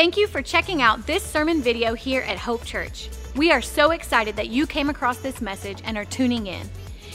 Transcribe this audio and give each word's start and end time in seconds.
Thank 0.00 0.16
you 0.16 0.28
for 0.28 0.40
checking 0.40 0.80
out 0.80 1.06
this 1.06 1.22
sermon 1.22 1.60
video 1.60 1.92
here 1.92 2.22
at 2.22 2.38
Hope 2.38 2.64
Church. 2.64 3.10
We 3.36 3.52
are 3.52 3.60
so 3.60 3.90
excited 3.90 4.34
that 4.36 4.48
you 4.48 4.66
came 4.66 4.88
across 4.88 5.18
this 5.18 5.42
message 5.42 5.82
and 5.84 5.98
are 5.98 6.06
tuning 6.06 6.46
in. 6.46 6.70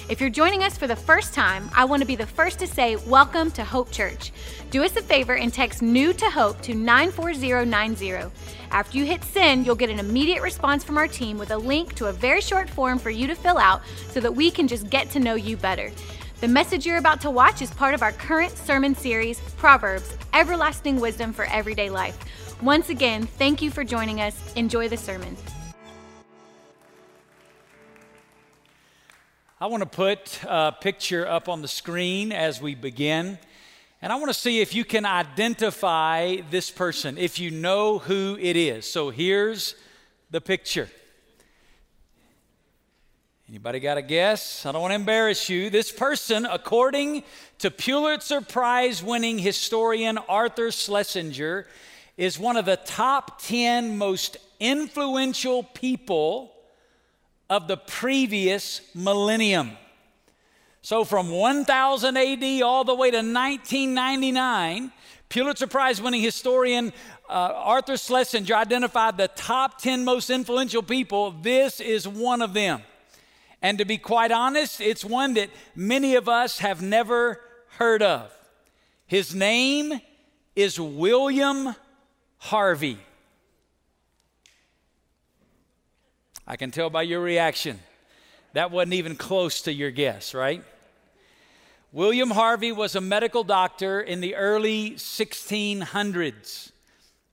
If 0.07 0.21
you're 0.21 0.29
joining 0.29 0.61
us 0.61 0.77
for 0.77 0.85
the 0.85 0.95
first 0.95 1.33
time, 1.33 1.67
I 1.73 1.83
want 1.85 2.03
to 2.03 2.07
be 2.07 2.15
the 2.15 2.27
first 2.27 2.59
to 2.59 2.67
say 2.67 2.95
welcome 2.95 3.49
to 3.53 3.63
Hope 3.63 3.89
Church. 3.89 4.31
Do 4.69 4.83
us 4.83 4.95
a 4.97 5.01
favor 5.01 5.35
and 5.35 5.51
text 5.51 5.81
new 5.81 6.13
to 6.13 6.29
Hope 6.29 6.61
to 6.61 6.75
94090. 6.75 8.31
After 8.69 8.97
you 8.99 9.03
hit 9.03 9.23
send, 9.23 9.65
you'll 9.65 9.73
get 9.73 9.89
an 9.89 9.97
immediate 9.97 10.43
response 10.43 10.83
from 10.83 10.99
our 10.99 11.07
team 11.07 11.39
with 11.39 11.49
a 11.49 11.57
link 11.57 11.95
to 11.95 12.05
a 12.05 12.13
very 12.13 12.39
short 12.39 12.69
form 12.69 12.99
for 12.99 13.09
you 13.09 13.25
to 13.25 13.33
fill 13.33 13.57
out 13.57 13.81
so 14.11 14.19
that 14.19 14.35
we 14.35 14.51
can 14.51 14.67
just 14.67 14.91
get 14.91 15.09
to 15.09 15.19
know 15.19 15.33
you 15.33 15.57
better. 15.57 15.91
The 16.39 16.47
message 16.47 16.85
you're 16.85 16.97
about 16.97 17.19
to 17.21 17.31
watch 17.31 17.63
is 17.63 17.71
part 17.71 17.95
of 17.95 18.03
our 18.03 18.11
current 18.11 18.55
sermon 18.55 18.93
series, 18.93 19.39
Proverbs 19.57 20.15
Everlasting 20.35 20.99
Wisdom 20.99 21.33
for 21.33 21.45
Everyday 21.45 21.89
Life. 21.89 22.19
Once 22.65 22.89
again, 22.89 23.27
thank 23.27 23.61
you 23.61 23.69
for 23.69 23.83
joining 23.83 24.19
us. 24.19 24.51
Enjoy 24.55 24.89
the 24.89 24.97
sermon. 24.97 25.37
I 29.61 29.67
want 29.67 29.83
to 29.83 29.87
put 29.89 30.39
a 30.43 30.71
picture 30.71 31.27
up 31.27 31.47
on 31.47 31.61
the 31.61 31.67
screen 31.67 32.31
as 32.31 32.59
we 32.59 32.73
begin. 32.73 33.37
And 34.01 34.11
I 34.11 34.15
want 34.15 34.29
to 34.29 34.33
see 34.33 34.61
if 34.61 34.73
you 34.73 34.83
can 34.83 35.05
identify 35.05 36.37
this 36.49 36.71
person, 36.71 37.19
if 37.19 37.37
you 37.37 37.51
know 37.51 37.99
who 37.99 38.35
it 38.41 38.55
is. 38.55 38.89
So 38.89 39.11
here's 39.11 39.75
the 40.31 40.41
picture. 40.41 40.89
Anybody 43.47 43.79
got 43.79 43.99
a 43.99 44.01
guess? 44.01 44.65
I 44.65 44.71
don't 44.71 44.81
want 44.81 44.89
to 44.89 44.95
embarrass 44.95 45.49
you. 45.51 45.69
This 45.69 45.91
person, 45.91 46.47
according 46.47 47.25
to 47.59 47.69
Pulitzer 47.69 48.41
Prize 48.41 49.03
winning 49.03 49.37
historian 49.37 50.17
Arthur 50.17 50.71
Schlesinger, 50.71 51.67
is 52.17 52.39
one 52.39 52.57
of 52.57 52.65
the 52.65 52.77
top 52.77 53.41
10 53.41 53.97
most 53.97 54.37
influential 54.59 55.63
people 55.63 56.53
of 57.49 57.67
the 57.67 57.77
previous 57.77 58.81
millennium. 58.95 59.71
So, 60.81 61.03
from 61.03 61.31
1000 61.31 62.15
AD 62.15 62.61
all 62.61 62.83
the 62.83 62.95
way 62.95 63.09
to 63.11 63.17
1999, 63.17 64.91
Pulitzer 65.29 65.67
Prize 65.67 66.01
winning 66.01 66.21
historian 66.21 66.93
uh, 67.27 67.51
Arthur 67.55 67.97
Schlesinger 67.97 68.53
identified 68.53 69.17
the 69.17 69.27
top 69.29 69.81
10 69.81 70.05
most 70.05 70.29
influential 70.29 70.83
people. 70.83 71.31
This 71.31 71.79
is 71.79 72.07
one 72.07 72.41
of 72.41 72.53
them. 72.53 72.83
And 73.61 73.79
to 73.79 73.85
be 73.85 73.97
quite 73.97 74.31
honest, 74.31 74.79
it's 74.79 75.03
one 75.03 75.33
that 75.33 75.49
many 75.75 76.15
of 76.15 76.29
us 76.29 76.59
have 76.59 76.83
never 76.83 77.41
heard 77.77 78.03
of. 78.03 78.31
His 79.07 79.33
name 79.33 79.99
is 80.55 80.79
William 80.79 81.75
Harvey. 82.45 82.99
I 86.45 86.57
can 86.57 86.69
tell 86.69 86.91
by 86.91 87.01
your 87.01 87.21
reaction. 87.21 87.79
That 88.53 88.69
wasn't 88.69 88.93
even 88.93 89.15
close 89.15 89.63
to 89.63 89.73
your 89.73 89.89
guess, 89.89 90.35
right? 90.35 90.63
William 91.91 92.29
Harvey 92.29 92.71
was 92.71 92.93
a 92.93 93.01
medical 93.01 93.43
doctor 93.43 93.99
in 93.99 94.21
the 94.21 94.35
early 94.35 94.91
1600s, 94.91 96.71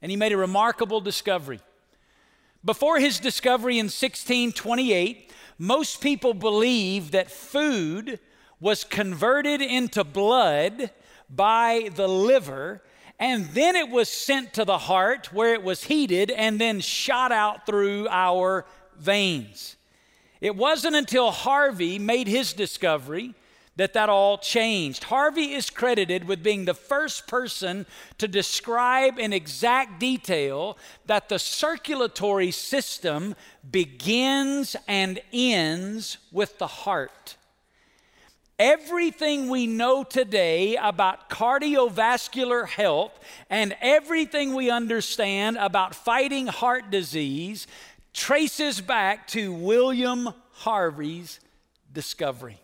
and 0.00 0.10
he 0.10 0.16
made 0.16 0.32
a 0.32 0.36
remarkable 0.38 1.02
discovery. 1.02 1.60
Before 2.64 2.98
his 2.98 3.20
discovery 3.20 3.78
in 3.78 3.86
1628, 3.86 5.30
most 5.58 6.00
people 6.00 6.32
believed 6.32 7.12
that 7.12 7.30
food 7.30 8.18
was 8.60 8.82
converted 8.82 9.60
into 9.60 10.04
blood 10.04 10.90
by 11.28 11.90
the 11.94 12.08
liver, 12.08 12.80
and 13.22 13.46
then 13.50 13.76
it 13.76 13.88
was 13.88 14.08
sent 14.08 14.52
to 14.52 14.64
the 14.64 14.78
heart 14.78 15.32
where 15.32 15.54
it 15.54 15.62
was 15.62 15.84
heated 15.84 16.28
and 16.32 16.60
then 16.60 16.80
shot 16.80 17.30
out 17.30 17.64
through 17.66 18.08
our 18.08 18.66
veins. 18.98 19.76
It 20.40 20.56
wasn't 20.56 20.96
until 20.96 21.30
Harvey 21.30 22.00
made 22.00 22.26
his 22.26 22.52
discovery 22.52 23.36
that 23.76 23.92
that 23.92 24.08
all 24.08 24.38
changed. 24.38 25.04
Harvey 25.04 25.52
is 25.52 25.70
credited 25.70 26.24
with 26.24 26.42
being 26.42 26.64
the 26.64 26.74
first 26.74 27.28
person 27.28 27.86
to 28.18 28.26
describe 28.26 29.20
in 29.20 29.32
exact 29.32 30.00
detail 30.00 30.76
that 31.06 31.28
the 31.28 31.38
circulatory 31.38 32.50
system 32.50 33.36
begins 33.70 34.74
and 34.88 35.20
ends 35.32 36.18
with 36.32 36.58
the 36.58 36.66
heart. 36.66 37.36
Everything 38.64 39.48
we 39.48 39.66
know 39.66 40.04
today 40.04 40.76
about 40.76 41.28
cardiovascular 41.28 42.64
health 42.64 43.10
and 43.50 43.74
everything 43.80 44.54
we 44.54 44.70
understand 44.70 45.56
about 45.56 45.96
fighting 45.96 46.46
heart 46.46 46.88
disease 46.88 47.66
traces 48.12 48.80
back 48.80 49.26
to 49.26 49.52
William 49.52 50.28
Harvey's 50.52 51.40
discovery. 51.92 52.56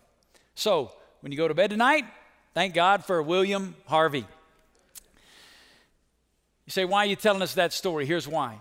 So, 0.54 0.92
when 1.18 1.32
you 1.32 1.36
go 1.36 1.48
to 1.48 1.54
bed 1.54 1.70
tonight, 1.70 2.04
thank 2.54 2.74
God 2.74 3.04
for 3.04 3.20
William 3.20 3.74
Harvey. 3.86 4.24
You 6.64 6.70
say, 6.70 6.84
why 6.84 6.98
are 6.98 7.06
you 7.06 7.16
telling 7.16 7.42
us 7.42 7.54
that 7.54 7.72
story? 7.72 8.06
Here's 8.06 8.28
why. 8.28 8.60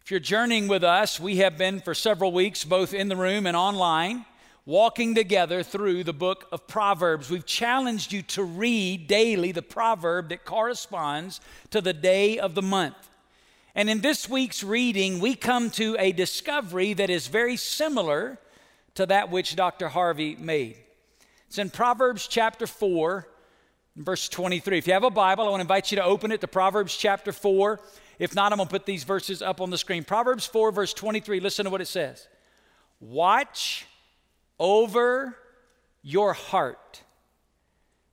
If 0.00 0.10
you're 0.10 0.18
journeying 0.18 0.66
with 0.66 0.82
us, 0.82 1.20
we 1.20 1.36
have 1.36 1.56
been 1.56 1.78
for 1.80 1.94
several 1.94 2.32
weeks, 2.32 2.64
both 2.64 2.92
in 2.92 3.06
the 3.06 3.14
room 3.14 3.46
and 3.46 3.56
online, 3.56 4.24
walking 4.66 5.14
together 5.14 5.62
through 5.62 6.04
the 6.04 6.12
book 6.12 6.46
of 6.50 6.66
Proverbs. 6.66 7.30
We've 7.30 7.44
challenged 7.44 8.12
you 8.12 8.22
to 8.22 8.42
read 8.42 9.06
daily 9.06 9.52
the 9.52 9.62
proverb 9.62 10.30
that 10.30 10.44
corresponds 10.44 11.40
to 11.70 11.80
the 11.80 11.92
day 11.92 12.38
of 12.38 12.54
the 12.54 12.62
month. 12.62 12.96
And 13.74 13.90
in 13.90 14.00
this 14.00 14.28
week's 14.28 14.64
reading, 14.64 15.20
we 15.20 15.34
come 15.34 15.68
to 15.70 15.96
a 15.98 16.12
discovery 16.12 16.94
that 16.94 17.10
is 17.10 17.26
very 17.26 17.56
similar 17.56 18.38
to 18.94 19.06
that 19.06 19.30
which 19.30 19.56
Dr. 19.56 19.88
Harvey 19.88 20.36
made. 20.36 20.76
It's 21.48 21.58
in 21.58 21.70
Proverbs 21.70 22.26
chapter 22.26 22.66
4, 22.66 23.28
verse 23.96 24.28
23. 24.28 24.78
If 24.78 24.86
you 24.86 24.92
have 24.92 25.04
a 25.04 25.10
Bible, 25.10 25.44
I 25.46 25.50
want 25.50 25.60
to 25.60 25.62
invite 25.62 25.90
you 25.90 25.96
to 25.96 26.04
open 26.04 26.32
it 26.32 26.40
to 26.40 26.48
Proverbs 26.48 26.96
chapter 26.96 27.32
4. 27.32 27.80
If 28.18 28.34
not, 28.34 28.52
I'm 28.52 28.58
going 28.58 28.68
to 28.68 28.72
put 28.72 28.86
these 28.86 29.04
verses 29.04 29.42
up 29.42 29.60
on 29.60 29.70
the 29.70 29.78
screen. 29.78 30.04
Proverbs 30.04 30.46
4, 30.46 30.70
verse 30.72 30.94
23. 30.94 31.40
Listen 31.40 31.64
to 31.64 31.70
what 31.70 31.80
it 31.80 31.88
says 31.88 32.28
Watch 33.00 33.86
over 34.58 35.36
your 36.02 36.32
heart 36.32 37.02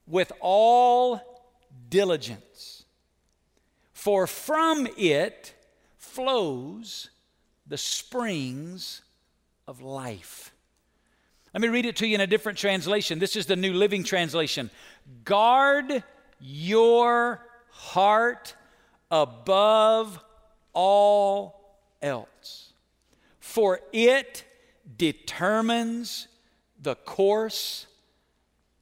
with 0.06 0.32
all 0.40 1.20
diligence, 1.88 2.84
for 3.92 4.26
from 4.26 4.88
it 4.96 5.54
flows 5.98 7.10
the 7.66 7.78
springs 7.78 9.02
of 9.66 9.80
life. 9.80 10.52
Let 11.54 11.60
me 11.60 11.68
read 11.68 11.86
it 11.86 11.96
to 11.96 12.06
you 12.06 12.14
in 12.14 12.20
a 12.20 12.26
different 12.26 12.58
translation. 12.58 13.18
This 13.18 13.36
is 13.36 13.46
the 13.46 13.56
New 13.56 13.74
Living 13.74 14.04
Translation. 14.04 14.70
Guard 15.24 16.02
your 16.40 17.40
heart 17.70 18.54
above 19.10 20.18
all 20.72 21.76
else, 22.00 22.72
for 23.38 23.80
it 23.92 24.44
determines 24.96 26.28
the 26.82 26.96
course 26.96 27.86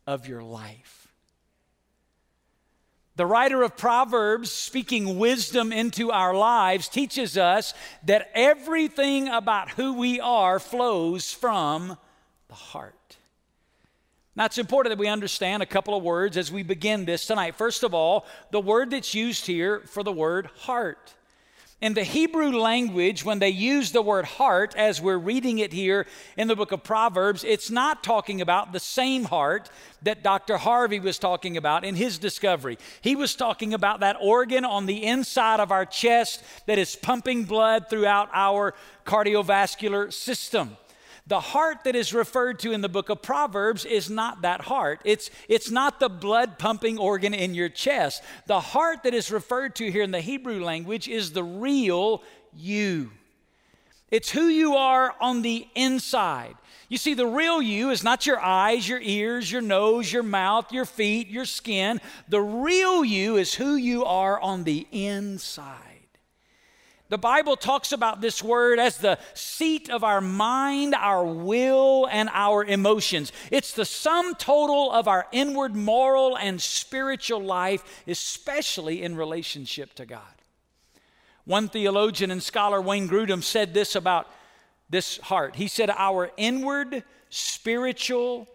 of 0.06 0.26
your 0.26 0.42
life. 0.42 1.08
The 3.16 3.26
writer 3.26 3.62
of 3.62 3.76
Proverbs, 3.76 4.50
speaking 4.50 5.18
wisdom 5.18 5.72
into 5.72 6.10
our 6.10 6.34
lives, 6.34 6.88
teaches 6.88 7.36
us 7.36 7.74
that 8.06 8.30
everything 8.34 9.28
about 9.28 9.70
who 9.70 9.92
we 9.92 10.20
are 10.20 10.58
flows 10.58 11.30
from 11.30 11.98
the 12.48 12.54
heart. 12.54 12.94
Now, 14.34 14.46
it's 14.46 14.56
important 14.58 14.92
that 14.92 14.98
we 14.98 15.08
understand 15.08 15.62
a 15.62 15.66
couple 15.66 15.94
of 15.94 16.02
words 16.02 16.38
as 16.38 16.50
we 16.50 16.62
begin 16.62 17.04
this 17.04 17.26
tonight. 17.26 17.56
First 17.56 17.82
of 17.82 17.92
all, 17.92 18.24
the 18.52 18.60
word 18.60 18.90
that's 18.90 19.14
used 19.14 19.44
here 19.44 19.80
for 19.80 20.02
the 20.02 20.12
word 20.12 20.46
heart. 20.60 21.14
In 21.80 21.94
the 21.94 22.04
Hebrew 22.04 22.50
language, 22.50 23.24
when 23.24 23.38
they 23.38 23.48
use 23.48 23.90
the 23.90 24.02
word 24.02 24.26
heart, 24.26 24.74
as 24.76 25.00
we're 25.00 25.16
reading 25.16 25.60
it 25.60 25.72
here 25.72 26.06
in 26.36 26.46
the 26.46 26.54
book 26.54 26.72
of 26.72 26.84
Proverbs, 26.84 27.42
it's 27.42 27.70
not 27.70 28.04
talking 28.04 28.42
about 28.42 28.72
the 28.72 28.80
same 28.80 29.24
heart 29.24 29.70
that 30.02 30.22
Dr. 30.22 30.58
Harvey 30.58 31.00
was 31.00 31.18
talking 31.18 31.56
about 31.56 31.82
in 31.82 31.94
his 31.94 32.18
discovery. 32.18 32.76
He 33.00 33.16
was 33.16 33.34
talking 33.34 33.72
about 33.72 34.00
that 34.00 34.18
organ 34.20 34.66
on 34.66 34.84
the 34.84 35.06
inside 35.06 35.58
of 35.58 35.72
our 35.72 35.86
chest 35.86 36.42
that 36.66 36.78
is 36.78 36.96
pumping 36.96 37.44
blood 37.44 37.88
throughout 37.88 38.28
our 38.34 38.74
cardiovascular 39.06 40.12
system. 40.12 40.76
The 41.30 41.38
heart 41.38 41.84
that 41.84 41.94
is 41.94 42.12
referred 42.12 42.58
to 42.58 42.72
in 42.72 42.80
the 42.80 42.88
book 42.88 43.08
of 43.08 43.22
Proverbs 43.22 43.84
is 43.84 44.10
not 44.10 44.42
that 44.42 44.62
heart. 44.62 45.00
It's, 45.04 45.30
it's 45.48 45.70
not 45.70 46.00
the 46.00 46.08
blood 46.08 46.58
pumping 46.58 46.98
organ 46.98 47.34
in 47.34 47.54
your 47.54 47.68
chest. 47.68 48.24
The 48.46 48.58
heart 48.58 49.04
that 49.04 49.14
is 49.14 49.30
referred 49.30 49.76
to 49.76 49.92
here 49.92 50.02
in 50.02 50.10
the 50.10 50.20
Hebrew 50.20 50.64
language 50.64 51.06
is 51.06 51.30
the 51.30 51.44
real 51.44 52.24
you. 52.52 53.12
It's 54.10 54.32
who 54.32 54.48
you 54.48 54.74
are 54.74 55.14
on 55.20 55.42
the 55.42 55.68
inside. 55.76 56.56
You 56.88 56.98
see, 56.98 57.14
the 57.14 57.28
real 57.28 57.62
you 57.62 57.90
is 57.90 58.02
not 58.02 58.26
your 58.26 58.40
eyes, 58.40 58.88
your 58.88 59.00
ears, 59.00 59.52
your 59.52 59.62
nose, 59.62 60.12
your 60.12 60.24
mouth, 60.24 60.72
your 60.72 60.84
feet, 60.84 61.28
your 61.28 61.44
skin. 61.44 62.00
The 62.28 62.40
real 62.40 63.04
you 63.04 63.36
is 63.36 63.54
who 63.54 63.76
you 63.76 64.04
are 64.04 64.40
on 64.40 64.64
the 64.64 64.84
inside. 64.90 65.89
The 67.10 67.18
Bible 67.18 67.56
talks 67.56 67.90
about 67.90 68.20
this 68.20 68.40
word 68.40 68.78
as 68.78 68.98
the 68.98 69.18
seat 69.34 69.90
of 69.90 70.04
our 70.04 70.20
mind, 70.20 70.94
our 70.94 71.24
will, 71.24 72.06
and 72.08 72.30
our 72.32 72.64
emotions. 72.64 73.32
It's 73.50 73.72
the 73.72 73.84
sum 73.84 74.36
total 74.36 74.92
of 74.92 75.08
our 75.08 75.26
inward 75.32 75.74
moral 75.74 76.38
and 76.38 76.62
spiritual 76.62 77.42
life, 77.42 77.82
especially 78.06 79.02
in 79.02 79.16
relationship 79.16 79.92
to 79.94 80.06
God. 80.06 80.22
One 81.44 81.68
theologian 81.68 82.30
and 82.30 82.40
scholar, 82.40 82.80
Wayne 82.80 83.08
Grudem, 83.08 83.42
said 83.42 83.74
this 83.74 83.96
about 83.96 84.28
this 84.88 85.18
heart. 85.18 85.56
He 85.56 85.66
said, 85.66 85.90
Our 85.90 86.30
inward, 86.36 87.02
spiritual, 87.28 88.46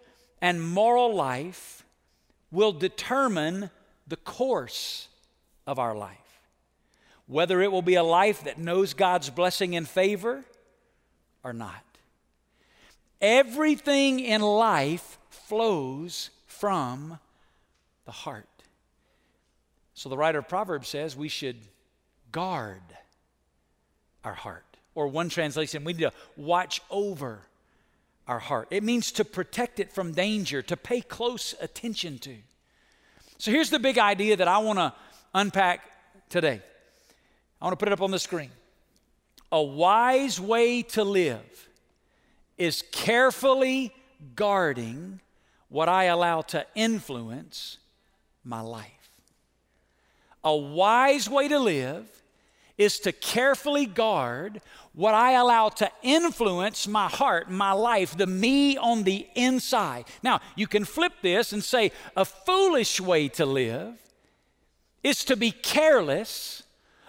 and 0.42 0.64
moral 0.64 1.14
life 1.14 1.84
will 2.52 2.72
determine 2.72 3.70
the 4.08 4.16
course 4.16 5.10
of 5.68 5.78
our 5.78 5.94
life 5.94 6.25
whether 7.28 7.62
it 7.62 7.72
will 7.72 7.82
be 7.82 7.96
a 7.96 8.04
life 8.04 8.44
that 8.44 8.58
knows 8.58 8.94
God's 8.94 9.30
blessing 9.30 9.76
and 9.76 9.88
favor 9.88 10.44
or 11.44 11.54
not. 11.54 11.84
Everything 13.22 14.20
in 14.20 14.42
life 14.42 15.18
flows 15.30 16.30
from 16.46 17.20
the 18.06 18.12
heart. 18.12 18.48
So 19.94 20.10
the 20.10 20.18
writer 20.18 20.40
of 20.40 20.48
Proverbs 20.48 20.90
says 20.90 21.16
we 21.16 21.30
should 21.30 21.58
guard 22.32 22.82
our 24.24 24.34
heart. 24.34 24.64
Or 24.94 25.08
one 25.08 25.30
translation, 25.30 25.84
we 25.84 25.94
need 25.94 26.02
to 26.02 26.14
watch 26.38 26.82
over 26.90 27.42
our 28.28 28.40
heart. 28.40 28.68
It 28.72 28.84
means 28.84 29.12
to 29.14 29.26
protect 29.26 29.80
it 29.80 29.92
from 29.92 30.14
danger, 30.14 30.62
to 30.64 30.78
pay 30.78 31.02
close 31.02 31.54
attention 31.62 32.20
to. 32.20 32.36
So 33.38 33.52
here's 33.52 33.70
the 33.70 33.80
big 33.80 33.98
idea 33.98 34.38
that 34.38 34.48
I 34.48 34.58
want 34.60 34.80
to 34.80 34.94
unpack 35.34 35.82
today. 36.30 36.62
I 37.62 37.66
want 37.66 37.74
to 37.74 37.78
put 37.78 37.90
it 37.90 37.94
up 37.94 38.02
on 38.02 38.12
the 38.12 38.20
screen. 38.20 38.52
A 39.52 39.62
wise 39.62 40.40
way 40.40 40.82
to 40.84 41.04
live 41.04 41.70
is 42.58 42.84
carefully 42.92 43.94
guarding 44.36 45.20
what 45.70 45.90
I 45.90 46.06
allow 46.06 46.42
to 46.42 46.66
influence 46.76 47.78
my 48.44 48.62
life. 48.62 48.92
A 50.44 50.56
wise 50.56 51.30
way 51.30 51.48
to 51.48 51.60
live 51.60 52.08
is 52.78 53.00
to 53.00 53.12
carefully 53.12 53.86
guard 53.86 54.62
what 54.94 55.14
I 55.14 55.32
allow 55.32 55.70
to 55.70 55.90
influence 56.04 56.88
my 56.88 57.08
heart, 57.08 57.50
my 57.50 57.72
life, 57.72 58.18
the 58.18 58.28
me 58.28 58.78
on 58.78 59.04
the 59.04 59.28
inside. 59.36 60.06
Now, 60.24 60.42
you 60.56 60.68
can 60.68 60.86
flip 60.86 61.14
this 61.22 61.54
and 61.54 61.64
say 61.64 61.92
a 62.16 62.26
foolish 62.26 63.00
way 63.00 63.28
to 63.30 63.46
live 63.46 63.96
is 65.04 65.24
to 65.26 65.36
be 65.36 65.52
careless 65.52 66.64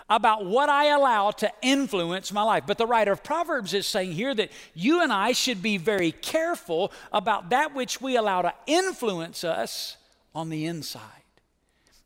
about 0.08 0.47
what 0.47 0.69
I 0.69 0.87
allow 0.87 1.31
to 1.32 1.53
influence 1.62 2.32
my 2.32 2.43
life. 2.43 2.64
But 2.67 2.79
the 2.79 2.87
writer 2.87 3.12
of 3.12 3.25
Proverbs 3.25 3.75
is 3.75 3.87
saying 3.87 4.12
here 4.12 4.35
that 4.35 4.53
you 4.75 5.03
and 5.03 5.12
I 5.12 5.32
should 5.32 5.62
be 5.62 5.79
very 5.79 6.12
careful 6.12 6.93
about 7.12 7.50
that 7.50 7.75
which 7.75 8.00
we 8.00 8.17
allow 8.17 8.43
to 8.43 8.55
influence 8.67 9.43
us 9.43 9.97
on 10.35 10.49
the 10.49 10.67
inside. 10.67 11.03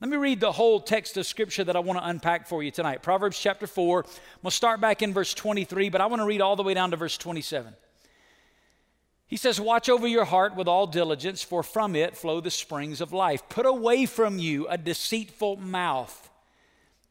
Let 0.00 0.08
me 0.08 0.16
read 0.16 0.40
the 0.40 0.52
whole 0.52 0.80
text 0.80 1.18
of 1.18 1.26
scripture 1.26 1.62
that 1.64 1.76
I 1.76 1.80
want 1.80 1.98
to 1.98 2.08
unpack 2.08 2.46
for 2.46 2.62
you 2.62 2.70
tonight. 2.70 3.02
Proverbs 3.02 3.38
chapter 3.38 3.66
4. 3.66 4.06
We'll 4.42 4.50
start 4.50 4.80
back 4.80 5.02
in 5.02 5.12
verse 5.12 5.34
23, 5.34 5.90
but 5.90 6.00
I 6.00 6.06
want 6.06 6.22
to 6.22 6.26
read 6.26 6.40
all 6.40 6.56
the 6.56 6.62
way 6.62 6.72
down 6.72 6.92
to 6.92 6.96
verse 6.96 7.18
27. 7.18 7.74
He 9.26 9.36
says, 9.36 9.60
Watch 9.60 9.90
over 9.90 10.06
your 10.06 10.24
heart 10.24 10.56
with 10.56 10.68
all 10.68 10.86
diligence, 10.86 11.42
for 11.42 11.62
from 11.62 11.94
it 11.94 12.16
flow 12.16 12.40
the 12.40 12.50
springs 12.50 13.02
of 13.02 13.12
life. 13.12 13.46
Put 13.50 13.66
away 13.66 14.06
from 14.06 14.38
you 14.38 14.66
a 14.68 14.78
deceitful 14.78 15.56
mouth 15.58 16.29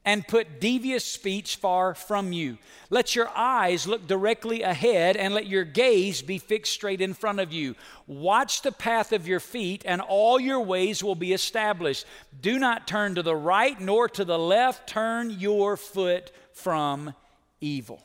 and 0.10 0.28
put 0.28 0.60
devious 0.60 1.06
speech 1.06 1.58
far 1.58 1.94
from 1.94 2.32
you. 2.32 2.58
Let 2.90 3.16
your 3.16 3.30
eyes 3.36 3.86
look 3.86 4.08
directly 4.08 4.64
ahead 4.64 5.16
and 5.16 5.36
let 5.36 5.46
your 5.46 5.64
gaze 5.64 6.24
be 6.24 6.40
fixed 6.40 6.74
straight 6.74 7.00
in 7.00 7.14
front 7.14 7.40
of 7.40 7.54
you. 7.54 7.76
Watch 8.08 8.64
the 8.64 8.72
path 8.72 9.14
of 9.14 9.28
your 9.28 9.40
feet, 9.40 9.84
and 9.86 10.02
all 10.02 10.40
your 10.40 10.62
ways 10.62 11.04
will 11.04 11.14
be 11.14 11.32
established. 11.32 12.08
Do 12.42 12.58
not 12.58 12.88
turn 12.88 13.14
to 13.16 13.22
the 13.22 13.36
right 13.36 13.80
nor 13.80 14.10
to 14.10 14.26
the 14.26 14.40
left, 14.40 14.90
turn 14.90 15.30
your 15.30 15.78
foot 15.78 16.32
from 16.54 17.14
evil. 17.62 18.02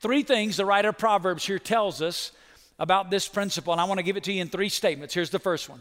Three 0.00 0.24
things 0.24 0.56
the 0.56 0.66
writer 0.66 0.88
of 0.88 0.98
Proverbs 0.98 1.46
here 1.46 1.60
tells 1.60 2.02
us 2.02 2.32
about 2.76 3.08
this 3.08 3.28
principle, 3.28 3.72
and 3.72 3.80
I 3.80 3.84
want 3.84 3.98
to 3.98 4.04
give 4.04 4.16
it 4.16 4.24
to 4.24 4.32
you 4.32 4.42
in 4.42 4.48
three 4.48 4.68
statements. 4.68 5.14
Here's 5.14 5.30
the 5.30 5.38
first 5.38 5.68
one 5.68 5.80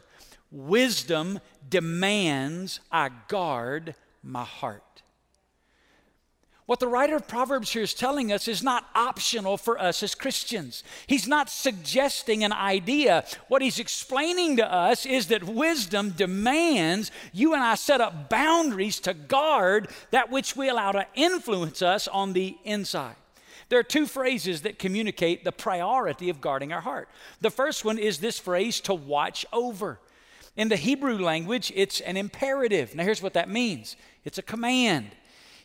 Wisdom 0.52 1.40
demands 1.68 2.82
I 2.92 3.10
guard 3.28 3.96
my 4.22 4.44
heart. 4.44 4.95
What 6.66 6.80
the 6.80 6.88
writer 6.88 7.16
of 7.16 7.28
Proverbs 7.28 7.72
here 7.72 7.84
is 7.84 7.94
telling 7.94 8.32
us 8.32 8.48
is 8.48 8.64
not 8.64 8.88
optional 8.96 9.56
for 9.56 9.80
us 9.80 10.02
as 10.02 10.16
Christians. 10.16 10.84
He's 11.06 11.28
not 11.28 11.48
suggesting 11.48 12.44
an 12.44 12.54
idea. 12.54 13.24
What 13.50 13.62
he's 13.62 13.78
explaining 13.78 14.58
to 14.58 14.72
us 14.72 15.06
is 15.06 15.28
that 15.28 15.44
wisdom 15.44 16.12
demands 16.12 17.12
you 17.34 17.54
and 17.54 17.62
I 17.62 17.76
set 17.76 18.02
up 18.02 18.30
boundaries 18.30 19.00
to 19.02 19.14
guard 19.14 19.90
that 20.10 20.32
which 20.32 20.56
we 20.56 20.68
allow 20.68 20.92
to 20.94 21.06
influence 21.14 21.84
us 21.84 22.08
on 22.08 22.34
the 22.34 22.58
inside. 22.64 23.16
There 23.70 23.80
are 23.80 23.84
two 23.84 24.08
phrases 24.08 24.62
that 24.62 24.80
communicate 24.80 25.44
the 25.44 25.52
priority 25.52 26.30
of 26.30 26.42
guarding 26.42 26.74
our 26.74 26.82
heart. 26.82 27.10
The 27.42 27.52
first 27.52 27.86
one 27.86 28.00
is 28.00 28.18
this 28.18 28.40
phrase 28.40 28.80
to 28.82 28.94
watch 28.94 29.46
over. 29.54 30.00
In 30.56 30.70
the 30.70 30.78
Hebrew 30.78 31.20
language, 31.20 31.72
it's 31.76 32.00
an 32.02 32.18
imperative. 32.18 32.96
Now, 32.96 33.04
here's 33.04 33.22
what 33.22 33.34
that 33.34 33.50
means 33.50 33.98
it's 34.24 34.40
a 34.40 34.44
command. 34.44 35.12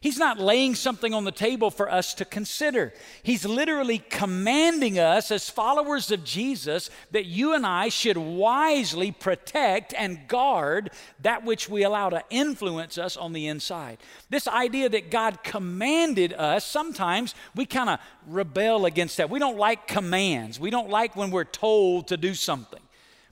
He's 0.02 0.18
not 0.18 0.40
laying 0.40 0.74
something 0.74 1.12
on 1.12 1.24
the 1.24 1.30
table 1.30 1.70
for 1.70 1.92
us 1.92 2.14
to 2.14 2.24
consider. 2.24 2.94
He's 3.22 3.44
literally 3.44 3.98
commanding 3.98 4.98
us, 4.98 5.30
as 5.30 5.50
followers 5.50 6.10
of 6.10 6.24
Jesus, 6.24 6.88
that 7.10 7.26
you 7.26 7.52
and 7.52 7.66
I 7.66 7.90
should 7.90 8.16
wisely 8.16 9.12
protect 9.12 9.92
and 9.92 10.26
guard 10.26 10.92
that 11.20 11.44
which 11.44 11.68
we 11.68 11.82
allow 11.82 12.08
to 12.08 12.24
influence 12.30 12.96
us 12.96 13.18
on 13.18 13.34
the 13.34 13.46
inside. 13.46 13.98
This 14.30 14.48
idea 14.48 14.88
that 14.88 15.10
God 15.10 15.42
commanded 15.42 16.32
us, 16.32 16.64
sometimes 16.64 17.34
we 17.54 17.66
kind 17.66 17.90
of 17.90 18.00
rebel 18.26 18.86
against 18.86 19.18
that. 19.18 19.28
We 19.28 19.38
don't 19.38 19.58
like 19.58 19.86
commands, 19.86 20.58
we 20.58 20.70
don't 20.70 20.88
like 20.88 21.14
when 21.14 21.30
we're 21.30 21.44
told 21.44 22.08
to 22.08 22.16
do 22.16 22.32
something. 22.32 22.80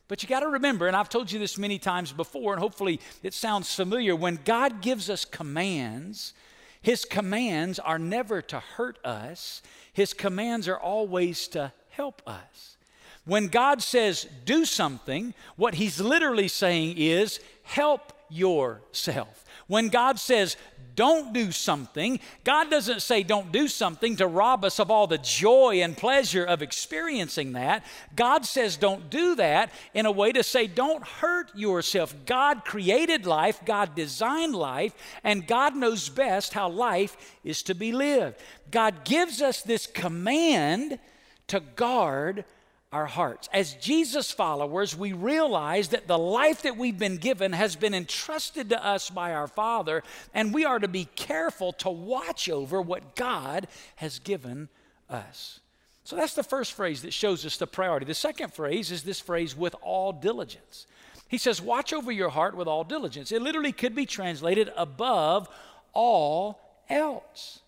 But 0.06 0.22
you 0.22 0.28
got 0.28 0.40
to 0.40 0.48
remember, 0.48 0.86
and 0.86 0.94
I've 0.94 1.08
told 1.08 1.32
you 1.32 1.38
this 1.38 1.56
many 1.56 1.78
times 1.78 2.12
before, 2.12 2.52
and 2.52 2.60
hopefully 2.60 3.00
it 3.22 3.32
sounds 3.32 3.74
familiar, 3.74 4.14
when 4.14 4.38
God 4.44 4.82
gives 4.82 5.08
us 5.08 5.24
commands, 5.24 6.34
his 6.80 7.04
commands 7.04 7.78
are 7.78 7.98
never 7.98 8.40
to 8.42 8.60
hurt 8.60 9.04
us, 9.04 9.62
His 9.92 10.12
commands 10.12 10.68
are 10.68 10.78
always 10.78 11.48
to 11.48 11.72
help 11.90 12.22
us. 12.26 12.76
When 13.24 13.48
God 13.48 13.82
says 13.82 14.26
do 14.44 14.64
something, 14.64 15.34
what 15.56 15.74
He's 15.74 16.00
literally 16.00 16.48
saying 16.48 16.94
is 16.96 17.40
help 17.64 18.12
yourself. 18.30 19.44
When 19.66 19.88
God 19.88 20.18
says 20.18 20.56
don't 20.94 21.32
do 21.32 21.52
something, 21.52 22.18
God 22.42 22.70
doesn't 22.70 23.02
say 23.02 23.22
don't 23.22 23.52
do 23.52 23.68
something 23.68 24.16
to 24.16 24.26
rob 24.26 24.64
us 24.64 24.80
of 24.80 24.90
all 24.90 25.06
the 25.06 25.18
joy 25.18 25.80
and 25.80 25.96
pleasure 25.96 26.44
of 26.44 26.60
experiencing 26.60 27.52
that. 27.52 27.84
God 28.16 28.44
says 28.44 28.76
don't 28.76 29.08
do 29.08 29.36
that 29.36 29.70
in 29.94 30.06
a 30.06 30.10
way 30.10 30.32
to 30.32 30.42
say 30.42 30.66
don't 30.66 31.04
hurt 31.04 31.54
yourself. 31.56 32.16
God 32.26 32.64
created 32.64 33.26
life, 33.26 33.60
God 33.64 33.94
designed 33.94 34.56
life, 34.56 34.92
and 35.22 35.46
God 35.46 35.76
knows 35.76 36.08
best 36.08 36.52
how 36.52 36.68
life 36.68 37.16
is 37.44 37.62
to 37.62 37.76
be 37.76 37.92
lived. 37.92 38.36
God 38.72 39.04
gives 39.04 39.40
us 39.40 39.62
this 39.62 39.86
command 39.86 40.98
to 41.46 41.60
guard 41.60 42.44
our 42.92 43.06
hearts. 43.06 43.48
As 43.52 43.74
Jesus 43.74 44.30
followers, 44.30 44.96
we 44.96 45.12
realize 45.12 45.88
that 45.88 46.06
the 46.06 46.18
life 46.18 46.62
that 46.62 46.76
we've 46.76 46.98
been 46.98 47.18
given 47.18 47.52
has 47.52 47.76
been 47.76 47.94
entrusted 47.94 48.70
to 48.70 48.84
us 48.84 49.10
by 49.10 49.32
our 49.34 49.46
Father, 49.46 50.02
and 50.32 50.54
we 50.54 50.64
are 50.64 50.78
to 50.78 50.88
be 50.88 51.06
careful 51.14 51.72
to 51.74 51.90
watch 51.90 52.48
over 52.48 52.80
what 52.80 53.14
God 53.14 53.68
has 53.96 54.18
given 54.18 54.68
us. 55.10 55.60
So 56.04 56.16
that's 56.16 56.34
the 56.34 56.42
first 56.42 56.72
phrase 56.72 57.02
that 57.02 57.12
shows 57.12 57.44
us 57.44 57.58
the 57.58 57.66
priority. 57.66 58.06
The 58.06 58.14
second 58.14 58.54
phrase 58.54 58.90
is 58.90 59.02
this 59.02 59.20
phrase, 59.20 59.54
with 59.54 59.74
all 59.82 60.12
diligence. 60.12 60.86
He 61.28 61.36
says, 61.36 61.60
Watch 61.60 61.92
over 61.92 62.10
your 62.10 62.30
heart 62.30 62.56
with 62.56 62.66
all 62.66 62.84
diligence. 62.84 63.30
It 63.30 63.42
literally 63.42 63.72
could 63.72 63.94
be 63.94 64.06
translated 64.06 64.72
above 64.74 65.48
all 65.92 66.58
else. 66.88 67.60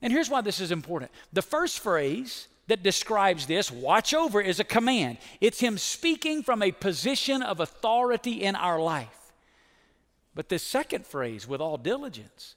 And 0.00 0.10
here's 0.10 0.30
why 0.30 0.40
this 0.40 0.60
is 0.60 0.72
important. 0.72 1.10
The 1.34 1.42
first 1.42 1.80
phrase 1.80 2.48
that 2.68 2.82
describes 2.82 3.46
this, 3.46 3.70
watch 3.70 4.12
over, 4.12 4.40
is 4.40 4.60
a 4.60 4.64
command. 4.64 5.18
It's 5.40 5.60
him 5.60 5.78
speaking 5.78 6.42
from 6.42 6.62
a 6.62 6.72
position 6.72 7.42
of 7.42 7.60
authority 7.60 8.42
in 8.42 8.56
our 8.56 8.80
life. 8.80 9.32
But 10.34 10.48
this 10.48 10.62
second 10.62 11.06
phrase, 11.06 11.46
with 11.46 11.60
all 11.60 11.78
diligence, 11.78 12.56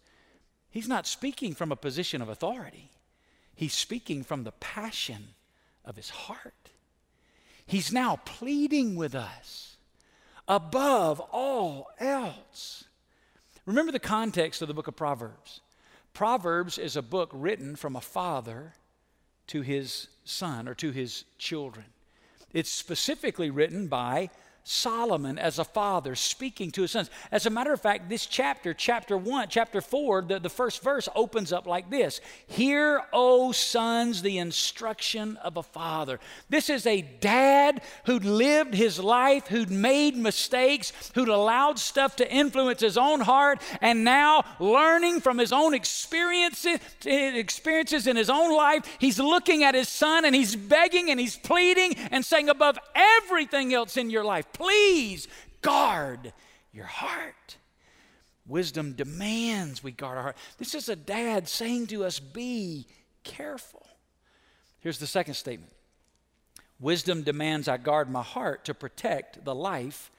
he's 0.69 0.87
not 0.87 1.07
speaking 1.07 1.53
from 1.53 1.71
a 1.71 1.77
position 1.77 2.21
of 2.21 2.29
authority. 2.29 2.91
He's 3.55 3.73
speaking 3.73 4.23
from 4.23 4.43
the 4.43 4.51
passion 4.53 5.29
of 5.85 5.95
his 5.95 6.09
heart. 6.09 6.69
He's 7.65 7.93
now 7.93 8.19
pleading 8.25 8.95
with 8.95 9.13
us 9.13 9.77
above 10.47 11.19
all 11.19 11.87
else. 11.99 12.85
Remember 13.65 13.91
the 13.91 13.99
context 13.99 14.61
of 14.63 14.67
the 14.67 14.73
book 14.73 14.87
of 14.87 14.95
Proverbs. 14.95 15.61
Proverbs 16.13 16.79
is 16.79 16.95
a 16.95 17.03
book 17.03 17.29
written 17.31 17.75
from 17.75 17.95
a 17.95 18.01
father 18.01 18.73
to 19.49 19.61
his 19.61 20.07
son 20.23 20.67
or 20.67 20.75
to 20.75 20.91
his 20.91 21.25
children. 21.37 21.85
It's 22.53 22.69
specifically 22.71 23.49
written 23.49 23.87
by 23.87 24.29
Solomon 24.63 25.37
as 25.37 25.59
a 25.59 25.63
father 25.63 26.15
speaking 26.15 26.71
to 26.71 26.83
his 26.83 26.91
sons. 26.91 27.09
As 27.31 27.45
a 27.45 27.49
matter 27.49 27.73
of 27.73 27.81
fact, 27.81 28.09
this 28.09 28.25
chapter, 28.25 28.73
chapter 28.73 29.17
1, 29.17 29.47
chapter 29.49 29.81
4, 29.81 30.21
the, 30.23 30.39
the 30.39 30.49
first 30.49 30.83
verse 30.83 31.09
opens 31.15 31.51
up 31.51 31.65
like 31.65 31.89
this 31.89 32.21
Hear, 32.47 33.01
O 33.13 33.51
sons, 33.51 34.21
the 34.21 34.37
instruction 34.37 35.37
of 35.37 35.57
a 35.57 35.63
father. 35.63 36.19
This 36.49 36.69
is 36.69 36.85
a 36.85 37.01
dad 37.01 37.81
who'd 38.05 38.25
lived 38.25 38.73
his 38.73 38.99
life, 38.99 39.47
who'd 39.47 39.71
made 39.71 40.15
mistakes, 40.15 40.93
who'd 41.15 41.29
allowed 41.29 41.79
stuff 41.79 42.15
to 42.17 42.31
influence 42.31 42.81
his 42.81 42.97
own 42.97 43.21
heart, 43.21 43.61
and 43.81 44.03
now 44.03 44.43
learning 44.59 45.21
from 45.21 45.37
his 45.37 45.51
own 45.51 45.73
experiences, 45.73 46.79
experiences 47.05 48.07
in 48.07 48.15
his 48.15 48.29
own 48.29 48.55
life, 48.55 48.83
he's 48.99 49.19
looking 49.19 49.63
at 49.63 49.75
his 49.75 49.89
son 49.89 50.25
and 50.25 50.35
he's 50.35 50.55
begging 50.55 51.09
and 51.09 51.19
he's 51.19 51.37
pleading 51.37 51.95
and 52.11 52.23
saying, 52.23 52.49
above 52.49 52.77
everything 52.95 53.73
else 53.73 53.97
in 53.97 54.09
your 54.09 54.23
life, 54.23 54.51
Please 54.59 55.29
guard 55.61 56.33
your 56.73 56.85
heart. 56.85 57.55
Wisdom 58.45 58.91
demands 58.93 59.81
we 59.81 59.91
guard 59.91 60.17
our 60.17 60.23
heart. 60.23 60.37
This 60.57 60.75
is 60.75 60.89
a 60.89 60.95
dad 60.97 61.47
saying 61.47 61.87
to 61.87 62.03
us, 62.03 62.19
be 62.19 62.85
careful. 63.23 63.87
Here's 64.81 64.99
the 64.99 65.07
second 65.07 65.35
statement 65.35 65.71
Wisdom 66.77 67.23
demands 67.23 67.69
I 67.69 67.77
guard 67.77 68.09
my 68.09 68.21
heart 68.21 68.65
to 68.65 68.73
protect 68.73 69.45
the 69.45 69.55
life 69.55 70.11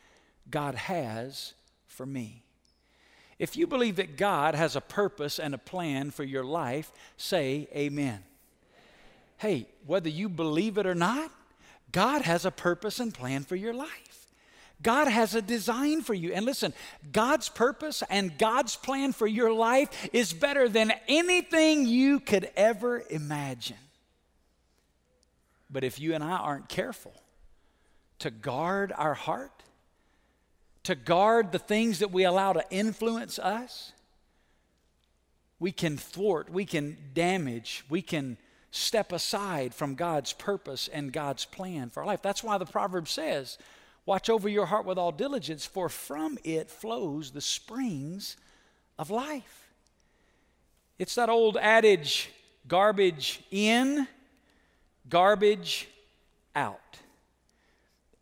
God 0.51 0.75
has 0.75 1.53
for 1.87 2.07
me. 2.07 2.43
If 3.39 3.57
you 3.57 3.67
believe 3.67 3.97
that 3.97 4.17
God 4.17 4.55
has 4.55 4.75
a 4.75 4.81
purpose 4.81 5.39
and 5.39 5.55
a 5.55 5.59
plan 5.59 6.11
for 6.11 6.25
your 6.25 6.45
life, 6.45 6.93
say 7.19 7.69
amen. 7.75 8.23
Hey, 9.37 9.67
whether 9.87 10.09
you 10.09 10.31
believe 10.31 10.79
it 10.79 10.87
or 10.87 10.95
not, 10.95 11.31
God 11.93 12.23
has 12.23 12.47
a 12.47 12.51
purpose 12.51 13.01
and 13.01 13.13
plan 13.13 13.45
for 13.45 13.57
your 13.57 13.75
life. 13.75 14.20
God 14.83 15.09
has 15.09 15.35
a 15.35 15.43
design 15.43 16.03
for 16.03 16.15
you. 16.15 16.33
And 16.33 16.47
listen, 16.47 16.73
God's 17.13 17.49
purpose 17.49 18.03
and 18.09 18.37
God's 18.39 18.77
plan 18.77 19.13
for 19.13 19.27
your 19.27 19.53
life 19.53 20.09
is 20.13 20.33
better 20.33 20.69
than 20.69 20.93
anything 21.07 21.87
you 21.87 22.21
could 22.21 22.51
ever 22.57 23.03
imagine. 23.11 23.77
But 25.71 25.85
if 25.85 26.01
you 26.01 26.15
and 26.15 26.25
I 26.25 26.37
aren't 26.37 26.69
careful 26.69 27.13
to 28.21 28.31
guard 28.31 28.93
our 28.97 29.15
heart, 29.15 29.63
to 30.85 30.95
guard 30.95 31.53
the 31.53 31.59
things 31.59 31.99
that 31.99 32.11
we 32.11 32.25
allow 32.25 32.53
to 32.53 32.65
influence 32.71 33.39
us, 33.39 33.93
we 35.59 35.73
can 35.73 35.99
thwart, 35.99 36.51
we 36.51 36.65
can 36.65 36.97
damage, 37.13 37.85
we 37.91 38.01
can 38.01 38.39
step 38.71 39.13
aside 39.13 39.75
from 39.75 39.95
God's 39.95 40.33
purpose 40.33 40.89
and 40.89 41.13
God's 41.13 41.45
plan 41.45 41.91
for 41.91 42.01
our 42.01 42.07
life. 42.07 42.23
That's 42.23 42.43
why 42.43 42.57
the 42.57 42.67
proverb 42.67 43.09
says, 43.09 43.59
Watch 44.07 44.31
over 44.31 44.49
your 44.49 44.67
heart 44.67 44.87
with 44.87 44.99
all 44.99 45.13
diligence, 45.13 45.67
for 45.67 45.89
from 45.89 46.39
it 46.43 46.71
flows 46.71 47.31
the 47.31 47.41
springs 47.41 48.37
of 48.99 49.11
life. 49.11 49.69
It's 50.99 51.15
that 51.15 51.29
old 51.29 51.57
adage 51.57 52.31
garbage 52.69 53.43
in, 53.51 54.07
garbage 55.09 55.89
out. 56.55 56.99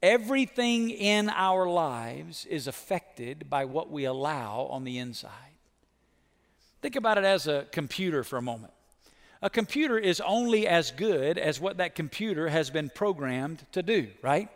Everything 0.03 0.91
in 0.91 1.29
our 1.29 1.69
lives 1.69 2.47
is 2.47 2.69
affected 2.69 3.51
by 3.51 3.65
what 3.65 3.91
we 3.91 4.05
allow 4.05 4.69
on 4.71 4.85
the 4.85 4.99
inside. 4.99 5.33
Think 6.81 6.95
about 6.95 7.19
it 7.19 7.25
as 7.25 7.49
a 7.49 7.67
computer 7.73 8.23
for 8.23 8.37
a 8.37 8.43
moment. 8.43 8.73
A 9.43 9.51
computer 9.51 9.99
is 9.99 10.21
only 10.21 10.67
as 10.67 10.93
good 10.93 11.39
as 11.39 11.61
what 11.61 11.79
that 11.79 11.95
computer 11.95 12.49
has 12.49 12.71
been 12.71 12.91
programmed 12.91 13.65
to 13.73 13.83
do, 13.83 14.09
right? 14.23 14.49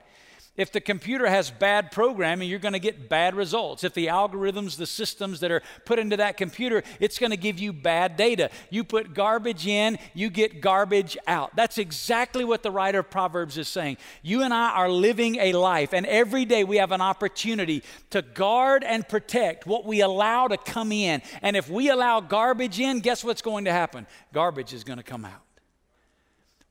If 0.54 0.70
the 0.70 0.82
computer 0.82 1.26
has 1.26 1.50
bad 1.50 1.90
programming, 1.90 2.46
you're 2.46 2.58
going 2.58 2.74
to 2.74 2.78
get 2.78 3.08
bad 3.08 3.34
results. 3.34 3.84
If 3.84 3.94
the 3.94 4.08
algorithms, 4.08 4.76
the 4.76 4.86
systems 4.86 5.40
that 5.40 5.50
are 5.50 5.62
put 5.86 5.98
into 5.98 6.18
that 6.18 6.36
computer, 6.36 6.82
it's 7.00 7.18
going 7.18 7.30
to 7.30 7.38
give 7.38 7.58
you 7.58 7.72
bad 7.72 8.18
data. 8.18 8.50
You 8.68 8.84
put 8.84 9.14
garbage 9.14 9.66
in, 9.66 9.98
you 10.12 10.28
get 10.28 10.60
garbage 10.60 11.16
out. 11.26 11.56
That's 11.56 11.78
exactly 11.78 12.44
what 12.44 12.62
the 12.62 12.70
writer 12.70 12.98
of 12.98 13.08
Proverbs 13.08 13.56
is 13.56 13.66
saying. 13.66 13.96
You 14.20 14.42
and 14.42 14.52
I 14.52 14.72
are 14.72 14.90
living 14.90 15.36
a 15.36 15.54
life, 15.54 15.94
and 15.94 16.04
every 16.04 16.44
day 16.44 16.64
we 16.64 16.76
have 16.76 16.92
an 16.92 17.00
opportunity 17.00 17.82
to 18.10 18.20
guard 18.20 18.84
and 18.84 19.08
protect 19.08 19.66
what 19.66 19.86
we 19.86 20.02
allow 20.02 20.48
to 20.48 20.58
come 20.58 20.92
in. 20.92 21.22
And 21.40 21.56
if 21.56 21.70
we 21.70 21.88
allow 21.88 22.20
garbage 22.20 22.78
in, 22.78 23.00
guess 23.00 23.24
what's 23.24 23.40
going 23.42 23.64
to 23.64 23.72
happen? 23.72 24.06
Garbage 24.34 24.74
is 24.74 24.84
going 24.84 24.98
to 24.98 25.02
come 25.02 25.24
out. 25.24 25.40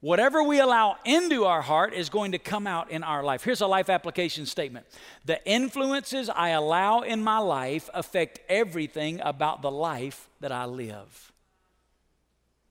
Whatever 0.01 0.41
we 0.41 0.59
allow 0.59 0.97
into 1.05 1.45
our 1.45 1.61
heart 1.61 1.93
is 1.93 2.09
going 2.09 2.31
to 2.31 2.39
come 2.39 2.65
out 2.65 2.89
in 2.89 3.03
our 3.03 3.23
life. 3.23 3.43
Here's 3.43 3.61
a 3.61 3.67
life 3.67 3.87
application 3.87 4.47
statement 4.47 4.87
The 5.25 5.43
influences 5.47 6.27
I 6.27 6.49
allow 6.49 7.01
in 7.01 7.23
my 7.23 7.37
life 7.37 7.87
affect 7.93 8.39
everything 8.49 9.21
about 9.23 9.61
the 9.61 9.71
life 9.71 10.27
that 10.39 10.51
I 10.51 10.65
live. 10.65 11.31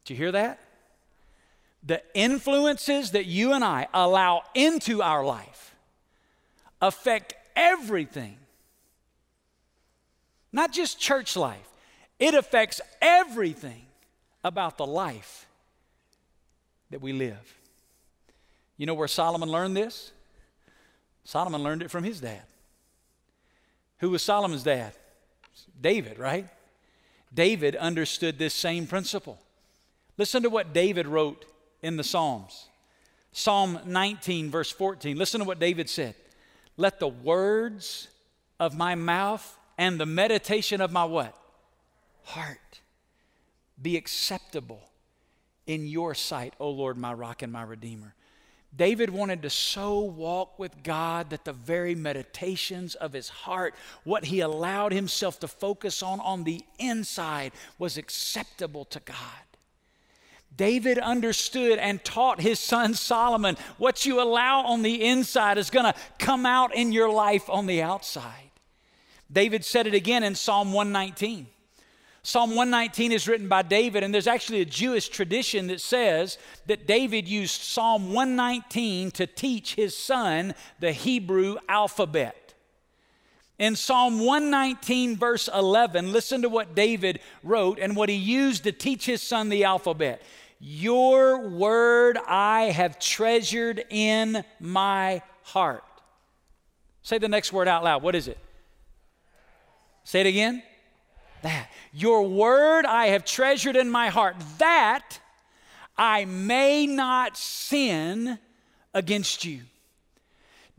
Did 0.04 0.14
you 0.14 0.16
hear 0.18 0.32
that? 0.32 0.58
The 1.86 2.02
influences 2.14 3.12
that 3.12 3.26
you 3.26 3.52
and 3.52 3.64
I 3.64 3.86
allow 3.94 4.42
into 4.54 5.00
our 5.00 5.24
life 5.24 5.76
affect 6.82 7.34
everything. 7.54 8.38
Not 10.52 10.72
just 10.72 10.98
church 10.98 11.36
life, 11.36 11.68
it 12.18 12.34
affects 12.34 12.80
everything 13.00 13.82
about 14.42 14.78
the 14.78 14.86
life 14.86 15.46
that 16.90 17.00
we 17.00 17.12
live. 17.12 17.58
You 18.76 18.86
know 18.86 18.94
where 18.94 19.08
Solomon 19.08 19.50
learned 19.50 19.76
this? 19.76 20.12
Solomon 21.24 21.62
learned 21.62 21.82
it 21.82 21.90
from 21.90 22.04
his 22.04 22.20
dad. 22.20 22.42
Who 23.98 24.10
was 24.10 24.22
Solomon's 24.22 24.62
dad? 24.62 24.92
David, 25.80 26.18
right? 26.18 26.48
David 27.32 27.76
understood 27.76 28.38
this 28.38 28.54
same 28.54 28.86
principle. 28.86 29.38
Listen 30.16 30.42
to 30.42 30.50
what 30.50 30.72
David 30.72 31.06
wrote 31.06 31.44
in 31.82 31.96
the 31.96 32.04
Psalms. 32.04 32.68
Psalm 33.32 33.78
19, 33.86 34.50
verse 34.50 34.70
14. 34.70 35.16
Listen 35.16 35.40
to 35.40 35.46
what 35.46 35.60
David 35.60 35.88
said. 35.88 36.14
Let 36.76 36.98
the 36.98 37.08
words 37.08 38.08
of 38.58 38.76
my 38.76 38.94
mouth 38.94 39.58
and 39.78 40.00
the 40.00 40.06
meditation 40.06 40.80
of 40.80 40.90
my 40.90 41.04
what? 41.04 41.36
Heart 42.24 42.80
be 43.80 43.96
acceptable 43.96 44.89
in 45.70 45.86
your 45.86 46.16
sight, 46.16 46.54
O 46.58 46.68
Lord, 46.68 46.98
my 46.98 47.12
rock 47.12 47.42
and 47.42 47.52
my 47.52 47.62
redeemer. 47.62 48.14
David 48.76 49.10
wanted 49.10 49.42
to 49.42 49.50
so 49.50 50.00
walk 50.00 50.58
with 50.58 50.82
God 50.82 51.30
that 51.30 51.44
the 51.44 51.52
very 51.52 51.94
meditations 51.94 52.96
of 52.96 53.12
his 53.12 53.28
heart, 53.28 53.74
what 54.02 54.24
he 54.24 54.40
allowed 54.40 54.92
himself 54.92 55.38
to 55.40 55.48
focus 55.48 56.02
on 56.02 56.18
on 56.20 56.42
the 56.42 56.64
inside, 56.80 57.52
was 57.78 57.96
acceptable 57.96 58.84
to 58.86 58.98
God. 59.00 59.16
David 60.56 60.98
understood 60.98 61.78
and 61.78 62.02
taught 62.04 62.40
his 62.40 62.58
son 62.58 62.94
Solomon 62.94 63.56
what 63.78 64.04
you 64.04 64.20
allow 64.20 64.62
on 64.62 64.82
the 64.82 65.04
inside 65.04 65.56
is 65.56 65.70
going 65.70 65.86
to 65.86 65.94
come 66.18 66.46
out 66.46 66.74
in 66.74 66.90
your 66.90 67.10
life 67.10 67.48
on 67.48 67.66
the 67.66 67.80
outside. 67.80 68.50
David 69.30 69.64
said 69.64 69.86
it 69.86 69.94
again 69.94 70.24
in 70.24 70.34
Psalm 70.34 70.72
119. 70.72 71.46
Psalm 72.22 72.50
119 72.50 73.12
is 73.12 73.26
written 73.26 73.48
by 73.48 73.62
David, 73.62 74.02
and 74.02 74.12
there's 74.12 74.26
actually 74.26 74.60
a 74.60 74.66
Jewish 74.66 75.08
tradition 75.08 75.68
that 75.68 75.80
says 75.80 76.36
that 76.66 76.86
David 76.86 77.26
used 77.26 77.62
Psalm 77.62 78.12
119 78.12 79.10
to 79.12 79.26
teach 79.26 79.74
his 79.74 79.96
son 79.96 80.54
the 80.80 80.92
Hebrew 80.92 81.56
alphabet. 81.68 82.54
In 83.58 83.74
Psalm 83.74 84.20
119, 84.20 85.16
verse 85.16 85.48
11, 85.52 86.12
listen 86.12 86.42
to 86.42 86.48
what 86.48 86.74
David 86.74 87.20
wrote 87.42 87.78
and 87.78 87.96
what 87.96 88.08
he 88.10 88.16
used 88.16 88.64
to 88.64 88.72
teach 88.72 89.06
his 89.06 89.22
son 89.22 89.48
the 89.48 89.64
alphabet. 89.64 90.22
Your 90.58 91.48
word 91.48 92.18
I 92.26 92.64
have 92.64 92.98
treasured 92.98 93.84
in 93.88 94.44
my 94.60 95.22
heart. 95.42 95.84
Say 97.02 97.16
the 97.16 97.28
next 97.28 97.50
word 97.50 97.66
out 97.66 97.82
loud. 97.82 98.02
What 98.02 98.14
is 98.14 98.28
it? 98.28 98.38
Say 100.04 100.20
it 100.20 100.26
again 100.26 100.62
that. 101.42 101.70
Your 101.92 102.26
word 102.26 102.84
I 102.84 103.06
have 103.08 103.24
treasured 103.24 103.76
in 103.76 103.90
my 103.90 104.08
heart, 104.08 104.36
that 104.58 105.18
I 105.96 106.24
may 106.24 106.86
not 106.86 107.36
sin 107.36 108.38
against 108.94 109.44
you. 109.44 109.60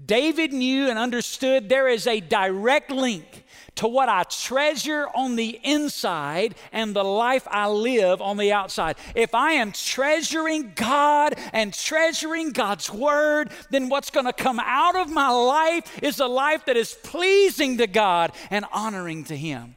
David 0.03 0.51
knew 0.51 0.89
and 0.89 0.97
understood 0.97 1.69
there 1.69 1.87
is 1.87 2.07
a 2.07 2.19
direct 2.19 2.89
link 2.89 3.45
to 3.75 3.87
what 3.87 4.09
I 4.09 4.23
treasure 4.23 5.07
on 5.13 5.35
the 5.35 5.59
inside 5.63 6.55
and 6.71 6.95
the 6.95 7.03
life 7.03 7.47
I 7.49 7.67
live 7.67 8.21
on 8.21 8.37
the 8.37 8.51
outside. 8.51 8.95
If 9.15 9.35
I 9.35 9.53
am 9.53 9.71
treasuring 9.71 10.73
God 10.75 11.35
and 11.53 11.73
treasuring 11.73 12.51
God's 12.51 12.91
word, 12.91 13.51
then 13.69 13.89
what's 13.89 14.09
going 14.09 14.25
to 14.25 14.33
come 14.33 14.59
out 14.59 14.95
of 14.95 15.09
my 15.09 15.29
life 15.29 16.01
is 16.03 16.19
a 16.19 16.27
life 16.27 16.65
that 16.65 16.77
is 16.77 16.93
pleasing 17.03 17.77
to 17.77 17.87
God 17.87 18.31
and 18.49 18.65
honoring 18.71 19.23
to 19.25 19.37
Him. 19.37 19.75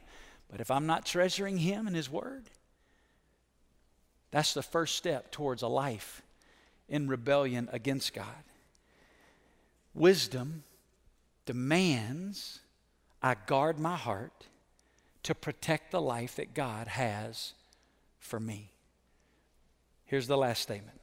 But 0.55 0.61
if 0.61 0.71
I'm 0.71 0.85
not 0.85 1.05
treasuring 1.05 1.57
Him 1.57 1.85
and 1.85 1.93
His 1.93 2.09
Word, 2.09 2.45
That's 4.31 4.53
the 4.53 4.63
first 4.63 4.95
step 4.95 5.29
towards 5.29 5.63
a 5.63 5.67
life 5.67 6.21
in 6.87 7.09
rebellion 7.09 7.67
against 7.73 8.13
God. 8.13 8.45
Wisdom 9.93 10.63
demands 11.45 12.61
I 13.21 13.35
guard 13.35 13.79
my 13.79 13.97
heart 13.97 14.47
to 15.23 15.35
protect 15.35 15.91
the 15.91 15.99
life 15.99 16.37
that 16.37 16.53
God 16.53 16.87
has 16.87 17.51
for 18.19 18.39
me. 18.39 18.71
Here's 20.05 20.27
the 20.27 20.37
last 20.37 20.61
statement 20.61 21.01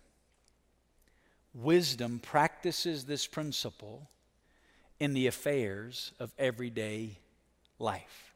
Wisdom 1.52 2.20
practices 2.20 3.04
this 3.04 3.26
principle 3.26 4.08
in 4.98 5.12
the 5.12 5.26
affairs 5.26 6.12
of 6.18 6.32
everyday 6.38 7.18
life. 7.78 8.31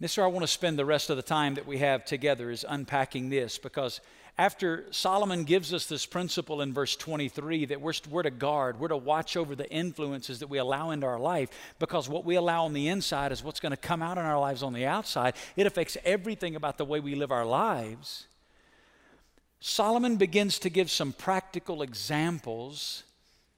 This 0.00 0.12
is 0.12 0.18
where 0.18 0.26
I 0.26 0.30
want 0.30 0.44
to 0.44 0.52
spend 0.52 0.78
the 0.78 0.84
rest 0.84 1.10
of 1.10 1.16
the 1.16 1.24
time 1.24 1.54
that 1.56 1.66
we 1.66 1.78
have 1.78 2.04
together 2.04 2.52
is 2.52 2.64
unpacking 2.68 3.30
this 3.30 3.58
because 3.58 4.00
after 4.38 4.86
Solomon 4.92 5.42
gives 5.42 5.74
us 5.74 5.86
this 5.86 6.06
principle 6.06 6.62
in 6.62 6.72
verse 6.72 6.94
23 6.94 7.64
that 7.64 7.80
we're, 7.80 7.94
we're 8.08 8.22
to 8.22 8.30
guard, 8.30 8.78
we're 8.78 8.88
to 8.88 8.96
watch 8.96 9.36
over 9.36 9.56
the 9.56 9.68
influences 9.68 10.38
that 10.38 10.46
we 10.46 10.58
allow 10.58 10.92
into 10.92 11.04
our 11.04 11.18
life 11.18 11.50
because 11.80 12.08
what 12.08 12.24
we 12.24 12.36
allow 12.36 12.64
on 12.64 12.74
the 12.74 12.86
inside 12.86 13.32
is 13.32 13.42
what's 13.42 13.58
going 13.58 13.72
to 13.72 13.76
come 13.76 14.00
out 14.00 14.18
in 14.18 14.24
our 14.24 14.38
lives 14.38 14.62
on 14.62 14.72
the 14.72 14.86
outside. 14.86 15.34
It 15.56 15.66
affects 15.66 15.96
everything 16.04 16.54
about 16.54 16.78
the 16.78 16.84
way 16.84 17.00
we 17.00 17.16
live 17.16 17.32
our 17.32 17.44
lives. 17.44 18.28
Solomon 19.58 20.14
begins 20.14 20.60
to 20.60 20.70
give 20.70 20.92
some 20.92 21.12
practical 21.12 21.82
examples 21.82 23.02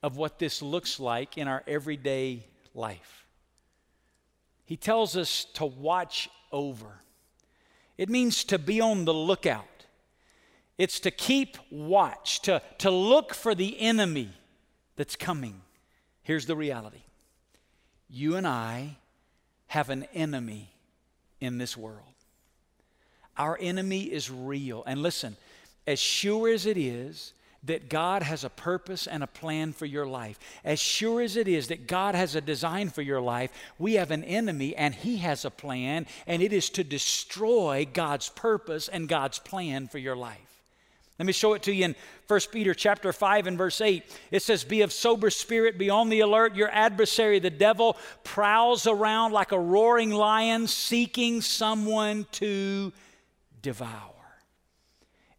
of 0.01 0.17
what 0.17 0.39
this 0.39 0.63
looks 0.63 0.99
like 0.99 1.37
in 1.37 1.47
our 1.47 1.63
everyday 1.67 2.43
life. 2.73 3.20
He 4.71 4.77
tells 4.77 5.17
us 5.17 5.43
to 5.55 5.65
watch 5.65 6.29
over. 6.49 7.01
It 7.97 8.07
means 8.07 8.45
to 8.45 8.57
be 8.57 8.79
on 8.79 9.03
the 9.03 9.13
lookout. 9.13 9.85
It's 10.77 11.01
to 11.01 11.11
keep 11.11 11.57
watch, 11.69 12.41
to, 12.43 12.61
to 12.77 12.89
look 12.89 13.33
for 13.33 13.53
the 13.53 13.77
enemy 13.81 14.29
that's 14.95 15.17
coming. 15.17 15.59
Here's 16.23 16.45
the 16.45 16.55
reality 16.55 17.01
you 18.09 18.37
and 18.37 18.47
I 18.47 18.95
have 19.67 19.89
an 19.89 20.05
enemy 20.13 20.73
in 21.41 21.57
this 21.57 21.75
world. 21.75 22.15
Our 23.35 23.57
enemy 23.59 24.03
is 24.03 24.31
real. 24.31 24.85
And 24.87 25.01
listen, 25.01 25.35
as 25.85 25.99
sure 25.99 26.47
as 26.47 26.65
it 26.65 26.77
is 26.77 27.33
that 27.63 27.89
God 27.89 28.23
has 28.23 28.43
a 28.43 28.49
purpose 28.49 29.05
and 29.05 29.23
a 29.23 29.27
plan 29.27 29.71
for 29.71 29.85
your 29.85 30.07
life, 30.07 30.39
as 30.63 30.79
sure 30.79 31.21
as 31.21 31.37
it 31.37 31.47
is 31.47 31.67
that 31.67 31.87
God 31.87 32.15
has 32.15 32.35
a 32.35 32.41
design 32.41 32.89
for 32.89 33.03
your 33.03 33.21
life, 33.21 33.51
we 33.77 33.93
have 33.93 34.11
an 34.11 34.23
enemy 34.23 34.75
and 34.75 34.95
he 34.95 35.17
has 35.17 35.45
a 35.45 35.51
plan, 35.51 36.07
and 36.25 36.41
it 36.41 36.53
is 36.53 36.69
to 36.71 36.83
destroy 36.83 37.87
God's 37.91 38.29
purpose 38.29 38.87
and 38.87 39.07
God's 39.07 39.37
plan 39.37 39.87
for 39.87 39.99
your 39.99 40.15
life. 40.15 40.39
Let 41.19 41.27
me 41.27 41.33
show 41.33 41.53
it 41.53 41.61
to 41.63 41.73
you 41.73 41.85
in 41.85 41.95
1 42.27 42.39
Peter 42.51 42.73
chapter 42.73 43.13
5 43.13 43.45
and 43.45 43.55
verse 43.55 43.79
8. 43.79 44.03
It 44.31 44.41
says, 44.41 44.63
Be 44.63 44.81
of 44.81 44.91
sober 44.91 45.29
spirit, 45.29 45.77
be 45.77 45.91
on 45.91 46.09
the 46.09 46.21
alert. 46.21 46.55
Your 46.55 46.71
adversary, 46.71 47.37
the 47.37 47.51
devil, 47.51 47.95
prowls 48.23 48.87
around 48.87 49.31
like 49.31 49.51
a 49.51 49.59
roaring 49.59 50.09
lion 50.09 50.65
seeking 50.65 51.41
someone 51.41 52.25
to 52.31 52.91
devour 53.61 54.10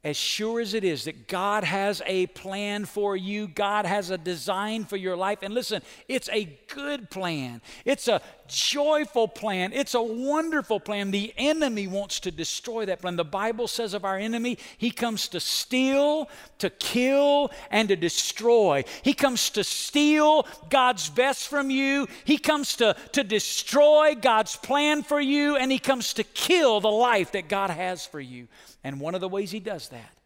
as 0.05 0.17
sure 0.17 0.61
as 0.61 0.75
it 0.75 0.83
is 0.83 1.05
that 1.05 1.29
God 1.29 1.63
has 1.63 2.03
a 2.07 2.27
plan 2.29 2.85
for 2.87 3.17
you, 3.17 3.47
God 3.47 3.87
has 3.87 4.11
a 4.11 4.19
design 4.19 4.85
for 4.85 4.97
your 4.97 5.17
life. 5.17 5.39
And 5.43 5.55
listen, 5.55 5.81
it's 6.09 6.29
a 6.31 6.59
good 6.75 7.09
plan, 7.11 7.63
it's 7.85 8.09
a 8.09 8.21
joyful 8.49 9.29
plan, 9.29 9.73
it's 9.73 9.95
a 9.95 10.03
wonderful 10.03 10.81
plan. 10.81 11.11
The 11.11 11.33
enemy 11.37 11.87
wants 11.87 12.21
to 12.21 12.31
destroy 12.31 12.87
that 12.87 13.01
plan. 13.01 13.17
The 13.17 13.25
Bible 13.25 13.69
says 13.69 13.95
of 13.95 14.05
our 14.05 14.19
enemy, 14.19 14.59
he 14.79 14.91
comes 14.91 15.29
to 15.29 15.41
steal, 15.41 16.29
to 16.59 16.71
kill, 16.71 17.51
and 17.71 17.89
to 17.89 17.97
destroy. 17.97 18.85
He 19.03 19.15
comes 19.15 19.51
to 19.51 19.65
steal 19.65 20.47
God's 20.71 21.09
best 21.09 21.49
from 21.49 21.71
you, 21.71 22.09
he 22.25 22.39
comes 22.39 22.77
to, 22.77 22.97
to 23.13 23.25
destroy 23.25 24.15
God's 24.15 24.57
plan 24.57 25.03
for 25.03 25.21
you, 25.21 25.57
and 25.57 25.73
he 25.73 25.79
comes 25.79 26.15
to 26.15 26.25
kill 26.25 26.81
the 26.81 26.91
life 26.91 27.33
that 27.33 27.49
God 27.49 27.71
has 27.71 28.07
for 28.07 28.21
you. 28.21 28.49
And 28.85 29.01
one 29.01 29.15
of 29.15 29.21
the 29.21 29.29
ways 29.29 29.51
he 29.51 29.61
does 29.61 29.89
that 29.89 30.17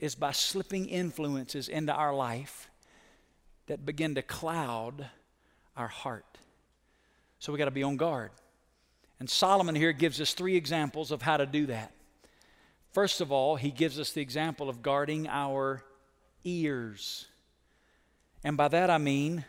is 0.00 0.14
by 0.14 0.32
slipping 0.32 0.86
influences 0.86 1.68
into 1.68 1.92
our 1.92 2.14
life 2.14 2.70
that 3.66 3.86
begin 3.86 4.14
to 4.16 4.22
cloud 4.22 5.08
our 5.76 5.88
heart. 5.88 6.26
So 7.44 7.52
we 7.52 7.58
got 7.58 7.66
to 7.66 7.70
be 7.70 7.82
on 7.82 7.98
guard. 7.98 8.30
And 9.20 9.28
Solomon 9.28 9.74
here 9.74 9.92
gives 9.92 10.18
us 10.18 10.32
three 10.32 10.56
examples 10.56 11.10
of 11.10 11.20
how 11.20 11.36
to 11.36 11.44
do 11.44 11.66
that. 11.66 11.92
First 12.92 13.20
of 13.20 13.30
all, 13.30 13.56
he 13.56 13.70
gives 13.70 14.00
us 14.00 14.12
the 14.12 14.22
example 14.22 14.70
of 14.70 14.80
guarding 14.80 15.28
our 15.28 15.84
ears. 16.42 17.26
And 18.42 18.56
by 18.56 18.68
that 18.68 18.88
I 18.88 18.96
mean 18.96 19.44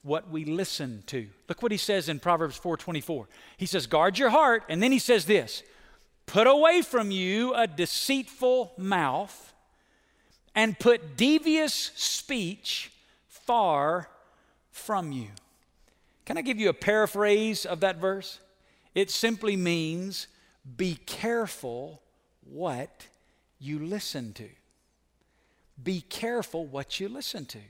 what 0.00 0.30
we 0.30 0.46
listen 0.46 1.02
to. 1.08 1.28
Look 1.50 1.62
what 1.62 1.70
he 1.70 1.76
says 1.76 2.08
in 2.08 2.18
Proverbs 2.18 2.56
4:24. 2.56 3.28
He 3.58 3.66
says, 3.66 3.86
"Guard 3.86 4.18
your 4.18 4.30
heart," 4.30 4.64
and 4.70 4.82
then 4.82 4.90
he 4.90 4.98
says 4.98 5.26
this, 5.26 5.62
Put 6.24 6.46
away 6.46 6.80
from 6.80 7.10
you 7.10 7.52
a 7.52 7.66
deceitful 7.66 8.72
mouth 8.78 9.52
and 10.54 10.78
put 10.78 11.18
devious 11.18 11.74
speech 11.94 12.90
far 13.28 14.08
from 14.70 15.12
you. 15.12 15.28
Can 16.28 16.36
I 16.36 16.42
give 16.42 16.60
you 16.60 16.68
a 16.68 16.74
paraphrase 16.74 17.64
of 17.64 17.80
that 17.80 17.96
verse? 17.96 18.38
It 18.94 19.10
simply 19.10 19.56
means 19.56 20.26
be 20.76 20.96
careful 21.06 22.02
what 22.44 23.06
you 23.58 23.78
listen 23.78 24.34
to. 24.34 24.50
Be 25.82 26.02
careful 26.02 26.66
what 26.66 27.00
you 27.00 27.08
listen 27.08 27.46
to. 27.46 27.60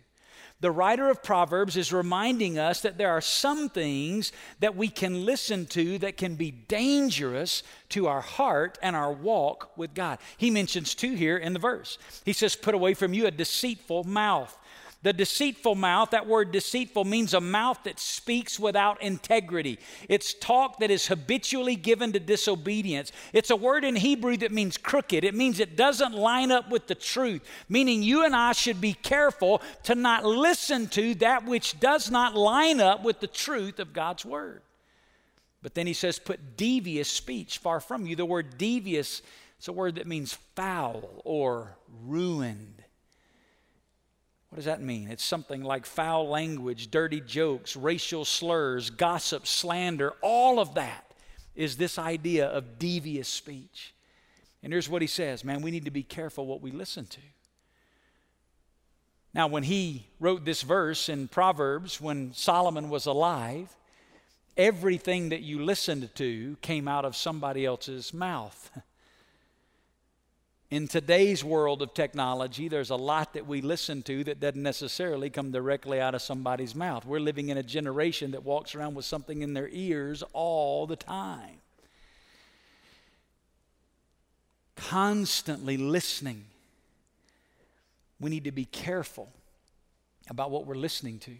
The 0.61 0.73
writer 0.73 1.09
of 1.09 1.23
Proverbs 1.23 1.77
is 1.77 1.93
reminding 1.93 2.59
us 2.59 2.81
that 2.81 2.99
there 2.99 3.11
are 3.11 3.21
some 3.21 3.69
things 3.69 4.33
that 4.59 4.75
we 4.75 4.89
can 4.89 5.25
listen 5.25 5.67
to 5.67 5.99
that 5.99 6.17
can 6.17 6.35
be 6.35 6.51
dangerous 6.51 7.63
to 7.91 8.09
our 8.09 8.21
heart 8.21 8.77
and 8.83 8.97
our 8.97 9.13
walk 9.13 9.71
with 9.77 9.95
God. 9.95 10.19
He 10.37 10.51
mentions 10.51 10.97
two 10.97 11.15
here 11.15 11.37
in 11.37 11.53
the 11.53 11.61
verse. 11.61 11.97
He 12.25 12.33
says, 12.33 12.57
Put 12.57 12.75
away 12.75 12.95
from 12.95 13.15
you 13.15 13.29
a 13.29 13.31
deceitful 13.31 14.03
mouth. 14.03 14.59
The 15.03 15.13
deceitful 15.13 15.77
mouth, 15.77 16.11
that 16.11 16.27
word 16.27 16.51
deceitful 16.51 17.05
means 17.05 17.33
a 17.33 17.41
mouth 17.41 17.79
that 17.85 18.01
speaks 18.01 18.59
without 18.59 19.01
integrity. 19.01 19.79
It's 20.09 20.35
talk 20.35 20.81
that 20.81 20.91
is 20.91 21.07
habitually 21.07 21.77
given 21.77 22.13
to 22.15 22.21
disobedience. 22.21 23.13
It's 23.33 23.51
a 23.51 23.57
word 23.57 23.85
in 23.85 23.95
Hebrew 23.95 24.37
that 24.39 24.51
means 24.51 24.77
crooked. 24.77 25.23
It 25.23 25.37
means 25.37 25.61
it 25.61 25.77
doesn't 25.77 26.15
line 26.15 26.51
up 26.51 26.69
with 26.69 26.89
the 26.89 26.97
truth, 26.97 27.43
meaning 27.69 28.03
you 28.03 28.25
and 28.25 28.35
I 28.35 28.51
should 28.53 28.81
be 28.81 28.93
careful 28.93 29.63
to 29.85 29.95
not 29.95 30.25
listen 30.25 30.89
to 30.89 31.15
that 31.17 31.45
which 31.47 31.79
does 31.79 32.11
not 32.11 32.35
line 32.35 32.81
up 32.81 33.05
with 33.05 33.21
the 33.21 33.29
truth 33.29 33.79
of 33.79 33.93
God's 33.93 34.25
word. 34.25 34.63
But 35.63 35.75
then 35.75 35.87
he 35.87 35.93
says, 35.93 36.19
put 36.19 36.57
devious 36.57 37.09
speech 37.09 37.59
far 37.59 37.79
from 37.79 38.05
you. 38.05 38.17
The 38.17 38.27
word 38.27 38.59
devious 38.59 39.23
is 39.61 39.69
a 39.69 39.73
word 39.73 39.95
that 39.95 40.09
means 40.09 40.37
foul 40.57 41.23
or 41.25 41.77
ruined. 42.05 42.83
What 44.49 44.57
does 44.57 44.65
that 44.65 44.81
mean? 44.81 45.09
It's 45.09 45.25
something 45.25 45.63
like 45.63 45.85
foul 45.85 46.29
language, 46.29 46.91
dirty 46.91 47.21
jokes, 47.21 47.77
racial 47.77 48.25
slurs, 48.25 48.89
gossip, 48.91 49.47
slander. 49.47 50.15
All 50.23 50.59
of 50.59 50.75
that 50.75 51.05
is 51.55 51.77
this 51.77 51.99
idea 51.99 52.47
of 52.47 52.79
devious 52.79 53.29
speech. 53.29 53.93
And 54.63 54.73
here's 54.73 54.89
what 54.89 55.03
he 55.03 55.09
says 55.09 55.45
man, 55.45 55.63
we 55.63 55.71
need 55.71 55.85
to 55.85 55.91
be 55.91 56.03
careful 56.03 56.47
what 56.47 56.63
we 56.63 56.71
listen 56.71 57.07
to. 57.07 57.21
Now, 59.35 59.47
when 59.47 59.65
he 59.65 60.07
wrote 60.19 60.45
this 60.45 60.63
verse 60.63 61.09
in 61.09 61.29
Proverbs, 61.29 62.01
when 62.01 62.33
Solomon 62.33 62.89
was 62.89 63.05
alive, 63.07 63.77
everything 64.57 65.29
that 65.29 65.43
you 65.43 65.63
listened 65.63 66.11
to 66.15 66.57
came 66.63 66.89
out 66.89 67.05
of 67.05 67.15
somebody 67.15 67.67
else's 67.67 68.15
mouth. 68.15 68.71
In 70.71 70.87
today's 70.87 71.43
world 71.43 71.81
of 71.81 71.95
technology, 71.95 72.69
there's 72.69 72.91
a 72.91 72.97
lot 72.97 73.33
that 73.33 73.47
we 73.47 73.63
listen 73.63 74.03
to 74.03 74.23
that 74.25 74.39
doesn't 74.39 74.63
necessarily 74.63 75.31
come 75.31 75.51
directly 75.51 75.99
out 75.99 76.15
of 76.15 76.21
somebody's 76.21 76.75
mouth. 76.75 77.07
We're 77.07 77.21
living 77.21 77.49
in 77.49 77.57
a 77.57 77.63
generation 77.63 78.33
that 78.33 78.45
walks 78.45 78.75
around 78.75 78.95
with 78.95 79.07
something 79.07 79.41
in 79.41 79.55
their 79.55 79.69
ears 79.69 80.23
all 80.35 80.87
the 80.87 80.97
time. 80.97 81.61
Constantly 84.77 85.79
listening. 85.79 86.45
We 88.21 88.29
need 88.29 88.45
to 88.45 88.53
be 88.53 88.67
careful 88.67 89.33
about 90.29 90.51
what 90.51 90.67
we're 90.67 90.75
listening 90.75 91.19
to. 91.21 91.35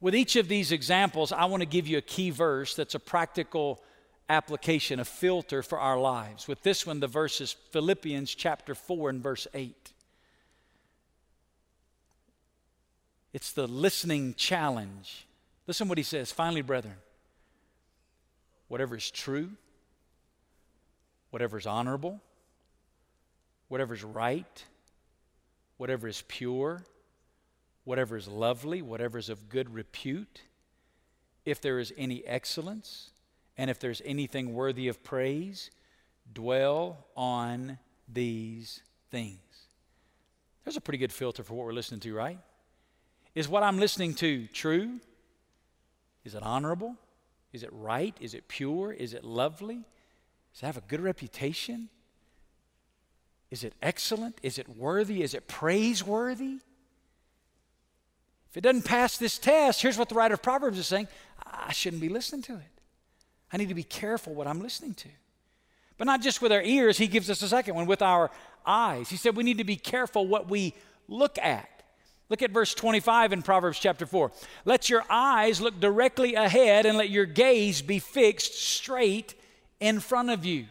With 0.00 0.14
each 0.14 0.36
of 0.36 0.46
these 0.46 0.70
examples, 0.70 1.32
I 1.32 1.46
want 1.46 1.62
to 1.62 1.68
give 1.68 1.88
you 1.88 1.98
a 1.98 2.02
key 2.02 2.30
verse 2.30 2.76
that's 2.76 2.94
a 2.94 3.00
practical 3.00 3.82
application, 4.30 5.00
a 5.00 5.04
filter 5.04 5.62
for 5.62 5.78
our 5.78 5.98
lives. 5.98 6.48
With 6.48 6.62
this 6.62 6.86
one, 6.86 7.00
the 7.00 7.06
verse 7.06 7.40
is 7.40 7.52
Philippians 7.72 8.34
chapter 8.34 8.74
4 8.74 9.10
and 9.10 9.22
verse 9.22 9.46
8. 9.52 9.92
It's 13.32 13.52
the 13.52 13.66
listening 13.66 14.34
challenge. 14.34 15.26
Listen 15.66 15.88
what 15.88 15.98
he 15.98 16.04
says. 16.04 16.32
Finally, 16.32 16.62
brethren, 16.62 16.96
whatever 18.68 18.96
is 18.96 19.10
true, 19.10 19.50
whatever 21.30 21.58
is 21.58 21.66
honorable, 21.66 22.20
whatever 23.68 23.94
is 23.94 24.02
right, 24.02 24.64
whatever 25.76 26.08
is 26.08 26.22
pure, 26.26 26.82
whatever 27.84 28.16
is 28.16 28.26
lovely, 28.26 28.82
whatever 28.82 29.18
is 29.18 29.28
of 29.28 29.48
good 29.48 29.72
repute, 29.72 30.42
if 31.44 31.60
there 31.60 31.78
is 31.78 31.92
any 31.96 32.24
excellence, 32.26 33.09
and 33.60 33.68
if 33.68 33.78
there's 33.78 34.00
anything 34.06 34.54
worthy 34.54 34.88
of 34.88 35.04
praise, 35.04 35.70
dwell 36.32 37.04
on 37.14 37.78
these 38.10 38.80
things. 39.10 39.66
There's 40.64 40.78
a 40.78 40.80
pretty 40.80 40.96
good 40.96 41.12
filter 41.12 41.44
for 41.44 41.52
what 41.52 41.66
we're 41.66 41.74
listening 41.74 42.00
to, 42.00 42.14
right? 42.14 42.38
Is 43.34 43.50
what 43.50 43.62
I'm 43.62 43.78
listening 43.78 44.14
to 44.14 44.46
true? 44.46 44.98
Is 46.24 46.34
it 46.34 46.42
honorable? 46.42 46.96
Is 47.52 47.62
it 47.62 47.68
right? 47.70 48.16
Is 48.18 48.32
it 48.32 48.48
pure? 48.48 48.94
Is 48.94 49.12
it 49.12 49.24
lovely? 49.24 49.84
Does 50.54 50.62
it 50.62 50.66
have 50.66 50.78
a 50.78 50.82
good 50.88 51.02
reputation? 51.02 51.90
Is 53.50 53.62
it 53.62 53.74
excellent? 53.82 54.38
Is 54.42 54.58
it 54.58 54.70
worthy? 54.70 55.22
Is 55.22 55.34
it 55.34 55.48
praiseworthy? 55.48 56.60
If 58.48 58.56
it 58.56 58.62
doesn't 58.62 58.86
pass 58.86 59.18
this 59.18 59.36
test, 59.36 59.82
here's 59.82 59.98
what 59.98 60.08
the 60.08 60.14
writer 60.14 60.32
of 60.32 60.42
Proverbs 60.42 60.78
is 60.78 60.86
saying 60.86 61.08
I 61.44 61.74
shouldn't 61.74 62.00
be 62.00 62.08
listening 62.08 62.40
to 62.44 62.54
it. 62.54 62.79
I 63.52 63.56
need 63.56 63.68
to 63.68 63.74
be 63.74 63.82
careful 63.82 64.34
what 64.34 64.46
I'm 64.46 64.60
listening 64.60 64.94
to. 64.94 65.08
But 65.98 66.06
not 66.06 66.22
just 66.22 66.40
with 66.40 66.52
our 66.52 66.62
ears, 66.62 66.96
he 66.96 67.06
gives 67.06 67.28
us 67.28 67.42
a 67.42 67.48
second 67.48 67.74
one 67.74 67.86
with 67.86 68.00
our 68.00 68.30
eyes. 68.64 69.10
He 69.10 69.16
said 69.16 69.36
we 69.36 69.44
need 69.44 69.58
to 69.58 69.64
be 69.64 69.76
careful 69.76 70.26
what 70.26 70.48
we 70.48 70.74
look 71.08 71.38
at. 71.38 71.68
Look 72.30 72.42
at 72.42 72.52
verse 72.52 72.74
25 72.74 73.32
in 73.32 73.42
Proverbs 73.42 73.78
chapter 73.78 74.06
4. 74.06 74.30
Let 74.64 74.88
your 74.88 75.04
eyes 75.10 75.60
look 75.60 75.80
directly 75.80 76.36
ahead 76.36 76.86
and 76.86 76.96
let 76.96 77.10
your 77.10 77.26
gaze 77.26 77.82
be 77.82 77.98
fixed 77.98 78.54
straight 78.54 79.34
in 79.80 79.98
front 79.98 80.30
of 80.30 80.44
you. 80.44 80.66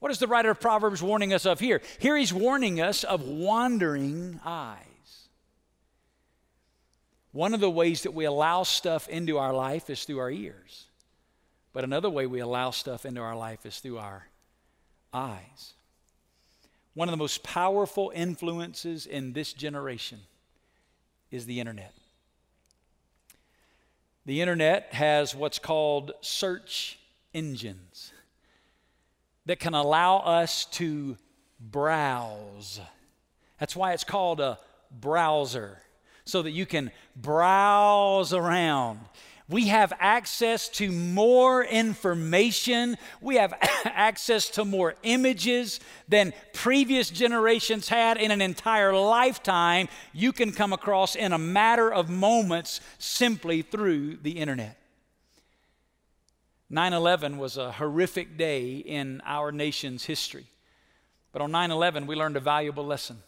What 0.00 0.10
is 0.10 0.18
the 0.18 0.26
writer 0.26 0.50
of 0.50 0.60
Proverbs 0.60 1.02
warning 1.02 1.32
us 1.32 1.46
of 1.46 1.60
here? 1.60 1.80
Here 2.00 2.16
he's 2.16 2.32
warning 2.32 2.80
us 2.80 3.04
of 3.04 3.22
wandering 3.22 4.40
eyes. 4.44 4.82
One 7.32 7.54
of 7.54 7.60
the 7.60 7.70
ways 7.70 8.02
that 8.02 8.14
we 8.14 8.24
allow 8.24 8.64
stuff 8.64 9.08
into 9.08 9.38
our 9.38 9.52
life 9.52 9.90
is 9.90 10.04
through 10.04 10.18
our 10.18 10.30
ears. 10.30 10.87
But 11.72 11.84
another 11.84 12.10
way 12.10 12.26
we 12.26 12.40
allow 12.40 12.70
stuff 12.70 13.06
into 13.06 13.20
our 13.20 13.36
life 13.36 13.64
is 13.66 13.78
through 13.78 13.98
our 13.98 14.28
eyes. 15.12 15.74
One 16.94 17.08
of 17.08 17.12
the 17.12 17.18
most 17.18 17.42
powerful 17.42 18.10
influences 18.14 19.06
in 19.06 19.32
this 19.32 19.52
generation 19.52 20.20
is 21.30 21.46
the 21.46 21.60
internet. 21.60 21.94
The 24.26 24.40
internet 24.40 24.88
has 24.92 25.34
what's 25.34 25.58
called 25.58 26.12
search 26.20 26.98
engines 27.32 28.12
that 29.46 29.60
can 29.60 29.74
allow 29.74 30.18
us 30.18 30.66
to 30.66 31.16
browse. 31.60 32.80
That's 33.58 33.74
why 33.74 33.92
it's 33.92 34.04
called 34.04 34.40
a 34.40 34.58
browser, 34.90 35.78
so 36.24 36.42
that 36.42 36.50
you 36.50 36.66
can 36.66 36.90
browse 37.16 38.32
around. 38.32 39.00
We 39.48 39.68
have 39.68 39.94
access 39.98 40.68
to 40.70 40.92
more 40.92 41.64
information. 41.64 42.98
We 43.22 43.36
have 43.36 43.54
access 43.84 44.50
to 44.50 44.64
more 44.66 44.94
images 45.02 45.80
than 46.06 46.34
previous 46.52 47.08
generations 47.08 47.88
had 47.88 48.18
in 48.18 48.30
an 48.30 48.42
entire 48.42 48.94
lifetime. 48.94 49.88
You 50.12 50.32
can 50.32 50.52
come 50.52 50.74
across 50.74 51.16
in 51.16 51.32
a 51.32 51.38
matter 51.38 51.90
of 51.90 52.10
moments 52.10 52.82
simply 52.98 53.62
through 53.62 54.16
the 54.16 54.32
internet. 54.32 54.76
9 56.68 56.92
11 56.92 57.38
was 57.38 57.56
a 57.56 57.72
horrific 57.72 58.36
day 58.36 58.76
in 58.76 59.22
our 59.24 59.50
nation's 59.50 60.04
history. 60.04 60.44
But 61.32 61.40
on 61.40 61.50
9 61.50 61.70
11, 61.70 62.06
we 62.06 62.16
learned 62.16 62.36
a 62.36 62.40
valuable 62.40 62.84
lesson. 62.84 63.22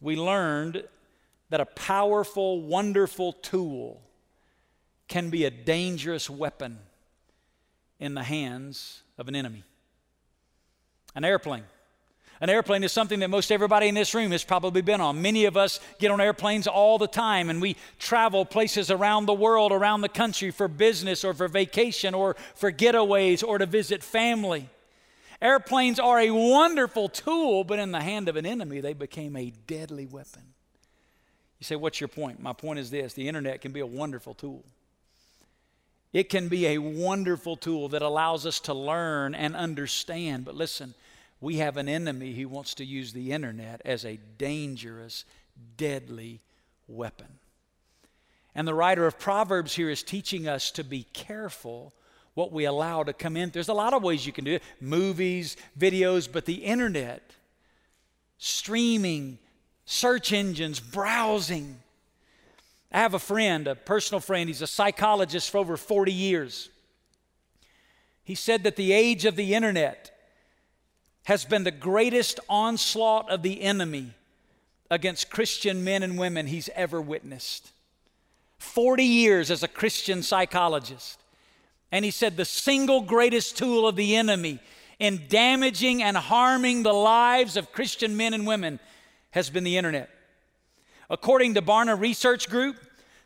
We 0.00 0.14
learned 0.14 0.84
that 1.48 1.60
a 1.60 1.66
powerful, 1.66 2.62
wonderful 2.62 3.32
tool 3.32 4.02
can 5.10 5.28
be 5.28 5.44
a 5.44 5.50
dangerous 5.50 6.30
weapon 6.30 6.78
in 7.98 8.14
the 8.14 8.22
hands 8.22 9.02
of 9.18 9.28
an 9.28 9.36
enemy. 9.36 9.64
An 11.14 11.24
airplane 11.24 11.64
an 12.42 12.48
airplane 12.48 12.82
is 12.84 12.92
something 12.92 13.20
that 13.20 13.28
most 13.28 13.52
everybody 13.52 13.86
in 13.88 13.94
this 13.94 14.14
room 14.14 14.32
has 14.32 14.44
probably 14.44 14.80
been 14.80 15.02
on. 15.02 15.20
Many 15.20 15.44
of 15.44 15.58
us 15.58 15.78
get 15.98 16.10
on 16.10 16.22
airplanes 16.22 16.66
all 16.66 16.96
the 16.96 17.06
time 17.06 17.50
and 17.50 17.60
we 17.60 17.76
travel 17.98 18.46
places 18.46 18.90
around 18.90 19.26
the 19.26 19.34
world, 19.34 19.72
around 19.72 20.00
the 20.00 20.08
country 20.08 20.50
for 20.50 20.66
business 20.66 21.22
or 21.22 21.34
for 21.34 21.48
vacation 21.48 22.14
or 22.14 22.36
for 22.54 22.72
getaways 22.72 23.46
or 23.46 23.58
to 23.58 23.66
visit 23.66 24.02
family. 24.02 24.70
Airplanes 25.42 25.98
are 25.98 26.18
a 26.18 26.30
wonderful 26.30 27.10
tool, 27.10 27.62
but 27.62 27.78
in 27.78 27.92
the 27.92 28.00
hand 28.00 28.26
of 28.28 28.36
an 28.36 28.46
enemy, 28.46 28.80
they 28.80 28.94
became 28.94 29.36
a 29.36 29.50
deadly 29.66 30.06
weapon. 30.06 30.42
You 31.58 31.64
say, 31.64 31.76
What's 31.76 32.00
your 32.00 32.08
point? 32.08 32.40
My 32.40 32.54
point 32.54 32.78
is 32.78 32.90
this 32.90 33.12
the 33.12 33.28
internet 33.28 33.60
can 33.60 33.72
be 33.72 33.80
a 33.80 33.86
wonderful 33.86 34.32
tool. 34.32 34.64
It 36.12 36.28
can 36.28 36.48
be 36.48 36.66
a 36.66 36.78
wonderful 36.78 37.56
tool 37.56 37.88
that 37.90 38.02
allows 38.02 38.44
us 38.44 38.58
to 38.60 38.74
learn 38.74 39.34
and 39.34 39.54
understand. 39.54 40.44
But 40.44 40.56
listen, 40.56 40.94
we 41.40 41.56
have 41.56 41.76
an 41.76 41.88
enemy 41.88 42.34
who 42.34 42.48
wants 42.48 42.74
to 42.74 42.84
use 42.84 43.12
the 43.12 43.32
internet 43.32 43.80
as 43.84 44.04
a 44.04 44.18
dangerous, 44.36 45.24
deadly 45.76 46.40
weapon. 46.88 47.38
And 48.54 48.66
the 48.66 48.74
writer 48.74 49.06
of 49.06 49.18
Proverbs 49.18 49.74
here 49.74 49.90
is 49.90 50.02
teaching 50.02 50.48
us 50.48 50.70
to 50.72 50.82
be 50.82 51.06
careful 51.12 51.92
what 52.34 52.52
we 52.52 52.64
allow 52.64 53.02
to 53.02 53.12
come 53.12 53.36
in. 53.36 53.50
There's 53.50 53.68
a 53.68 53.74
lot 53.74 53.94
of 53.94 54.02
ways 54.02 54.26
you 54.26 54.32
can 54.32 54.44
do 54.44 54.54
it 54.54 54.62
movies, 54.80 55.56
videos, 55.78 56.30
but 56.30 56.46
the 56.46 56.54
internet, 56.54 57.22
streaming, 58.38 59.38
search 59.84 60.32
engines, 60.32 60.80
browsing. 60.80 61.76
I 62.92 62.98
have 62.98 63.14
a 63.14 63.18
friend, 63.18 63.68
a 63.68 63.74
personal 63.74 64.20
friend, 64.20 64.48
he's 64.48 64.62
a 64.62 64.66
psychologist 64.66 65.50
for 65.50 65.58
over 65.58 65.76
40 65.76 66.12
years. 66.12 66.68
He 68.24 68.34
said 68.34 68.64
that 68.64 68.76
the 68.76 68.92
age 68.92 69.24
of 69.24 69.36
the 69.36 69.54
internet 69.54 70.10
has 71.24 71.44
been 71.44 71.64
the 71.64 71.70
greatest 71.70 72.40
onslaught 72.48 73.30
of 73.30 73.42
the 73.42 73.62
enemy 73.62 74.14
against 74.90 75.30
Christian 75.30 75.84
men 75.84 76.02
and 76.02 76.18
women 76.18 76.46
he's 76.46 76.68
ever 76.74 77.00
witnessed. 77.00 77.70
40 78.58 79.04
years 79.04 79.50
as 79.50 79.62
a 79.62 79.68
Christian 79.68 80.22
psychologist. 80.22 81.20
And 81.92 82.04
he 82.04 82.10
said 82.10 82.36
the 82.36 82.44
single 82.44 83.00
greatest 83.00 83.56
tool 83.56 83.86
of 83.86 83.96
the 83.96 84.16
enemy 84.16 84.60
in 84.98 85.22
damaging 85.28 86.02
and 86.02 86.16
harming 86.16 86.82
the 86.82 86.92
lives 86.92 87.56
of 87.56 87.72
Christian 87.72 88.16
men 88.16 88.34
and 88.34 88.46
women 88.46 88.78
has 89.30 89.48
been 89.50 89.64
the 89.64 89.76
internet. 89.76 90.10
According 91.10 91.54
to 91.54 91.62
Barna 91.62 92.00
Research 92.00 92.48
Group, 92.48 92.76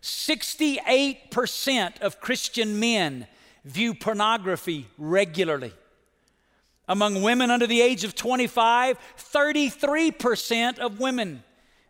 68% 0.02 2.00
of 2.00 2.18
Christian 2.20 2.80
men 2.80 3.26
view 3.64 3.94
pornography 3.94 4.86
regularly. 4.96 5.74
Among 6.88 7.22
women 7.22 7.50
under 7.50 7.66
the 7.66 7.82
age 7.82 8.04
of 8.04 8.14
25, 8.14 8.98
33% 9.18 10.78
of 10.78 10.98
women 10.98 11.42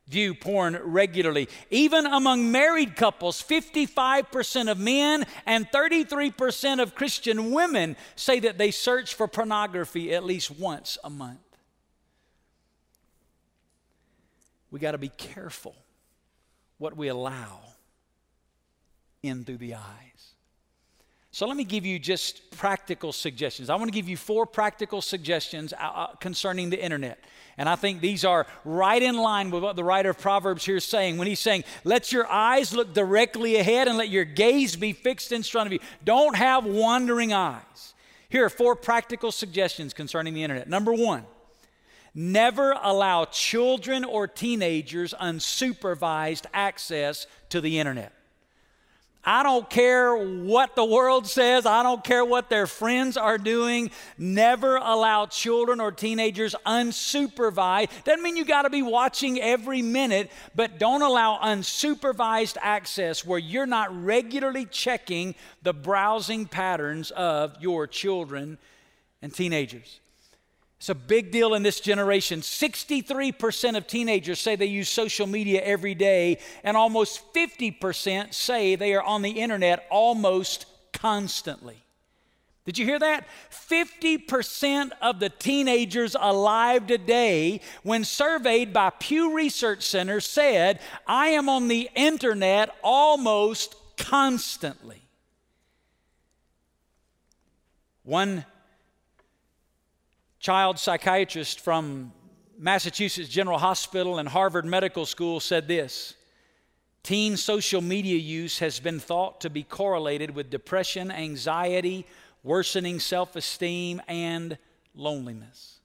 view 0.08 0.34
porn 0.34 0.78
regularly. 0.82 1.48
Even 1.70 2.06
among 2.06 2.50
married 2.50 2.96
couples, 2.96 3.42
55% 3.42 4.70
of 4.70 4.78
men 4.78 5.24
and 5.46 5.70
33% 5.70 6.82
of 6.82 6.94
Christian 6.94 7.52
women 7.52 7.96
say 8.14 8.40
that 8.40 8.58
they 8.58 8.70
search 8.70 9.14
for 9.14 9.26
pornography 9.26 10.12
at 10.14 10.24
least 10.24 10.50
once 10.50 10.98
a 11.04 11.10
month. 11.10 11.38
We 14.70 14.78
got 14.80 14.92
to 14.92 14.98
be 14.98 15.08
careful 15.08 15.74
what 16.78 16.96
we 16.96 17.08
allow 17.08 17.60
in 19.22 19.44
through 19.44 19.58
the 19.58 19.74
eyes. 19.74 20.34
So 21.34 21.48
let 21.48 21.56
me 21.56 21.64
give 21.64 21.84
you 21.84 21.98
just 21.98 22.48
practical 22.52 23.12
suggestions. 23.12 23.68
I 23.68 23.74
want 23.74 23.88
to 23.88 23.92
give 23.92 24.08
you 24.08 24.16
four 24.16 24.46
practical 24.46 25.02
suggestions 25.02 25.72
uh, 25.72 25.76
uh, 25.82 26.06
concerning 26.20 26.70
the 26.70 26.80
internet. 26.80 27.18
And 27.58 27.68
I 27.68 27.74
think 27.74 28.00
these 28.00 28.24
are 28.24 28.46
right 28.64 29.02
in 29.02 29.16
line 29.16 29.50
with 29.50 29.64
what 29.64 29.74
the 29.74 29.82
writer 29.82 30.10
of 30.10 30.18
Proverbs 30.20 30.64
here 30.64 30.76
is 30.76 30.84
saying 30.84 31.18
when 31.18 31.26
he's 31.26 31.40
saying, 31.40 31.64
Let 31.82 32.12
your 32.12 32.30
eyes 32.30 32.72
look 32.72 32.94
directly 32.94 33.56
ahead 33.56 33.88
and 33.88 33.98
let 33.98 34.10
your 34.10 34.24
gaze 34.24 34.76
be 34.76 34.92
fixed 34.92 35.32
in 35.32 35.42
front 35.42 35.66
of 35.66 35.72
you. 35.72 35.80
Don't 36.04 36.36
have 36.36 36.66
wandering 36.66 37.32
eyes. 37.32 37.94
Here 38.28 38.44
are 38.44 38.50
four 38.50 38.76
practical 38.76 39.32
suggestions 39.32 39.92
concerning 39.92 40.34
the 40.34 40.44
internet. 40.44 40.68
Number 40.68 40.92
one, 40.92 41.24
never 42.14 42.72
allow 42.82 43.24
children 43.24 44.04
or 44.04 44.26
teenagers 44.26 45.14
unsupervised 45.20 46.46
access 46.52 47.26
to 47.48 47.60
the 47.60 47.78
internet. 47.78 48.12
I 49.26 49.42
don't 49.42 49.68
care 49.70 50.14
what 50.14 50.76
the 50.76 50.84
world 50.84 51.26
says. 51.26 51.64
I 51.64 51.82
don't 51.82 52.04
care 52.04 52.24
what 52.24 52.50
their 52.50 52.66
friends 52.66 53.16
are 53.16 53.38
doing. 53.38 53.90
Never 54.18 54.76
allow 54.76 55.24
children 55.26 55.80
or 55.80 55.92
teenagers 55.92 56.54
unsupervised. 56.66 57.88
Doesn't 58.04 58.22
mean 58.22 58.36
you 58.36 58.44
got 58.44 58.62
to 58.62 58.70
be 58.70 58.82
watching 58.82 59.40
every 59.40 59.80
minute, 59.80 60.30
but 60.54 60.78
don't 60.78 61.00
allow 61.00 61.38
unsupervised 61.38 62.58
access 62.60 63.24
where 63.24 63.38
you're 63.38 63.64
not 63.64 64.04
regularly 64.04 64.66
checking 64.66 65.34
the 65.62 65.72
browsing 65.72 66.44
patterns 66.44 67.10
of 67.12 67.56
your 67.60 67.86
children 67.86 68.58
and 69.22 69.34
teenagers. 69.34 70.00
It's 70.78 70.88
a 70.88 70.94
big 70.94 71.30
deal 71.30 71.54
in 71.54 71.62
this 71.62 71.80
generation. 71.80 72.40
63% 72.40 73.76
of 73.76 73.86
teenagers 73.86 74.40
say 74.40 74.56
they 74.56 74.66
use 74.66 74.88
social 74.88 75.26
media 75.26 75.62
every 75.62 75.94
day, 75.94 76.38
and 76.62 76.76
almost 76.76 77.32
50% 77.32 78.34
say 78.34 78.76
they 78.76 78.94
are 78.94 79.02
on 79.02 79.22
the 79.22 79.30
internet 79.30 79.86
almost 79.90 80.66
constantly. 80.92 81.84
Did 82.64 82.78
you 82.78 82.86
hear 82.86 82.98
that? 82.98 83.26
50% 83.50 84.90
of 85.02 85.20
the 85.20 85.28
teenagers 85.28 86.16
alive 86.18 86.86
today, 86.86 87.60
when 87.82 88.04
surveyed 88.04 88.72
by 88.72 88.90
Pew 88.90 89.34
Research 89.34 89.82
Center, 89.82 90.18
said, 90.20 90.80
I 91.06 91.28
am 91.28 91.48
on 91.50 91.68
the 91.68 91.90
internet 91.94 92.74
almost 92.82 93.74
constantly. 93.98 95.02
One 98.02 98.46
child 100.44 100.78
psychiatrist 100.78 101.58
from 101.58 102.12
Massachusetts 102.58 103.30
General 103.30 103.56
Hospital 103.56 104.18
and 104.18 104.28
Harvard 104.28 104.66
Medical 104.66 105.06
School 105.06 105.40
said 105.40 105.66
this 105.66 106.16
Teen 107.02 107.38
social 107.38 107.80
media 107.80 108.18
use 108.18 108.58
has 108.58 108.78
been 108.78 109.00
thought 109.00 109.40
to 109.40 109.48
be 109.48 109.62
correlated 109.62 110.34
with 110.34 110.50
depression, 110.50 111.10
anxiety, 111.10 112.04
worsening 112.42 113.00
self 113.00 113.36
esteem, 113.36 114.02
and 114.06 114.58
loneliness. 114.94 115.80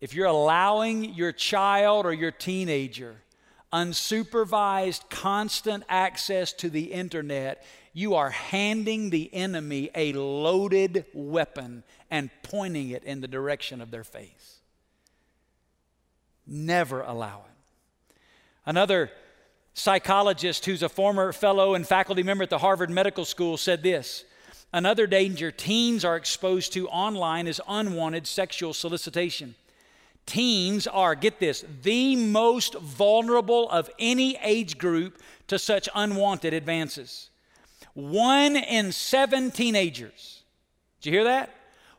If 0.00 0.14
you're 0.16 0.26
allowing 0.26 1.14
your 1.14 1.30
child 1.30 2.06
or 2.06 2.12
your 2.12 2.32
teenager 2.32 3.18
unsupervised, 3.72 5.10
constant 5.10 5.84
access 5.88 6.52
to 6.54 6.70
the 6.70 6.92
internet, 6.92 7.64
you 7.92 8.16
are 8.16 8.30
handing 8.30 9.10
the 9.10 9.32
enemy 9.32 9.90
a 9.94 10.12
loaded 10.14 11.04
weapon 11.12 11.84
and 12.10 12.30
pointing 12.42 12.90
it 12.90 13.04
in 13.04 13.20
the 13.20 13.28
direction 13.28 13.80
of 13.80 13.90
their 13.90 14.04
face. 14.04 14.58
Never 16.46 17.02
allow 17.02 17.44
it. 17.46 18.16
Another 18.64 19.10
psychologist 19.74 20.66
who's 20.66 20.82
a 20.82 20.88
former 20.88 21.32
fellow 21.32 21.74
and 21.74 21.86
faculty 21.86 22.22
member 22.22 22.42
at 22.42 22.50
the 22.50 22.58
Harvard 22.58 22.90
Medical 22.90 23.24
School 23.24 23.56
said 23.56 23.82
this 23.82 24.24
Another 24.72 25.06
danger 25.06 25.50
teens 25.50 26.04
are 26.04 26.16
exposed 26.16 26.72
to 26.74 26.88
online 26.88 27.46
is 27.46 27.60
unwanted 27.66 28.26
sexual 28.26 28.74
solicitation. 28.74 29.54
Teens 30.26 30.86
are, 30.86 31.14
get 31.14 31.40
this, 31.40 31.64
the 31.82 32.14
most 32.14 32.74
vulnerable 32.74 33.70
of 33.70 33.88
any 33.98 34.36
age 34.42 34.76
group 34.76 35.22
to 35.46 35.58
such 35.58 35.88
unwanted 35.94 36.52
advances. 36.52 37.30
One 37.94 38.54
in 38.54 38.92
seven 38.92 39.50
teenagers, 39.50 40.42
did 41.00 41.10
you 41.10 41.16
hear 41.16 41.24
that? 41.24 41.50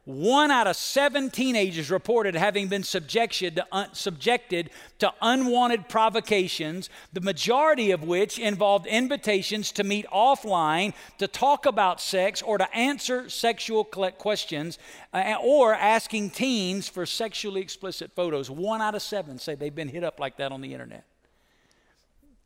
One 0.10 0.50
out 0.50 0.66
of 0.66 0.76
seven 0.76 1.30
teenagers 1.30 1.92
reported 1.92 2.34
having 2.34 2.68
been 2.68 2.82
subjected 2.82 3.58
to, 3.58 3.68
un- 3.72 3.94
subjected 3.94 4.72
to 4.98 5.14
unwanted 5.22 5.88
provocations, 5.88 6.90
the 7.14 7.22
majority 7.22 7.92
of 7.92 8.02
which 8.02 8.40
involved 8.40 8.88
invitations 8.88 9.72
to 9.74 9.84
meet 9.84 10.08
offline 10.08 10.96
to 11.20 11.28
talk 11.28 11.68
about 11.68 12.02
sex 12.02 12.42
or 12.42 12.58
to 12.58 12.76
answer 12.76 13.30
sexual 13.30 13.84
questions 13.84 14.80
uh, 15.14 15.36
or 15.44 15.76
asking 15.76 16.32
teens 16.32 16.90
for 16.90 17.06
sexually 17.06 17.62
explicit 17.62 18.12
photos. 18.16 18.50
One 18.50 18.82
out 18.82 18.96
of 18.96 19.04
seven 19.04 19.38
say 19.38 19.54
they've 19.54 19.76
been 19.76 19.90
hit 19.90 20.04
up 20.04 20.20
like 20.20 20.38
that 20.38 20.52
on 20.52 20.62
the 20.62 20.74
internet. 20.74 21.06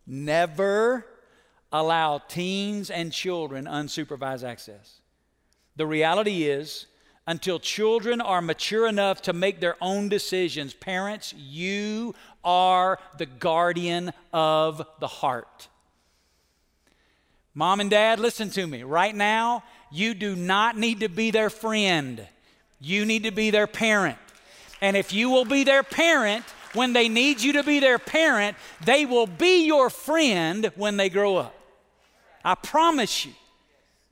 Never 0.06 1.06
allow 1.71 2.17
teens 2.17 2.89
and 2.89 3.13
children 3.13 3.67
unsupervised 3.67 4.43
access. 4.43 4.99
The 5.78 5.88
reality 5.88 6.43
is, 6.43 6.88
until 7.26 7.60
children 7.60 8.20
are 8.22 8.42
mature 8.42 8.88
enough 8.88 9.22
to 9.24 9.34
make 9.34 9.60
their 9.60 9.76
own 9.82 10.10
decisions. 10.10 10.74
Parents, 10.74 11.34
you 11.34 12.14
are 12.44 13.00
the 13.18 13.26
guardian 13.26 14.12
of 14.34 14.86
the 15.00 15.08
heart. 15.08 15.68
Mom 17.54 17.80
and 17.80 17.90
dad, 17.90 18.20
listen 18.20 18.50
to 18.50 18.66
me. 18.66 18.84
Right 18.84 19.16
now, 19.16 19.64
you 19.92 20.14
do 20.14 20.36
not 20.36 20.78
need 20.78 21.02
to 21.02 21.10
be 21.10 21.32
their 21.32 21.50
friend, 21.50 22.28
you 22.82 23.06
need 23.06 23.24
to 23.24 23.32
be 23.32 23.52
their 23.52 23.68
parent. 23.68 24.18
And 24.82 24.98
if 24.98 25.14
you 25.14 25.30
will 25.30 25.46
be 25.46 25.64
their 25.64 25.84
parent, 25.84 26.44
when 26.74 26.92
they 26.92 27.08
need 27.08 27.42
you 27.42 27.54
to 27.54 27.64
be 27.64 27.80
their 27.80 28.00
parent, 28.00 28.58
they 28.84 29.06
will 29.06 29.28
be 29.28 29.66
your 29.66 29.90
friend 29.90 30.72
when 30.76 30.98
they 30.98 31.10
grow 31.10 31.38
up. 31.38 31.56
I 32.44 32.56
promise 32.56 33.26
you. 33.26 33.32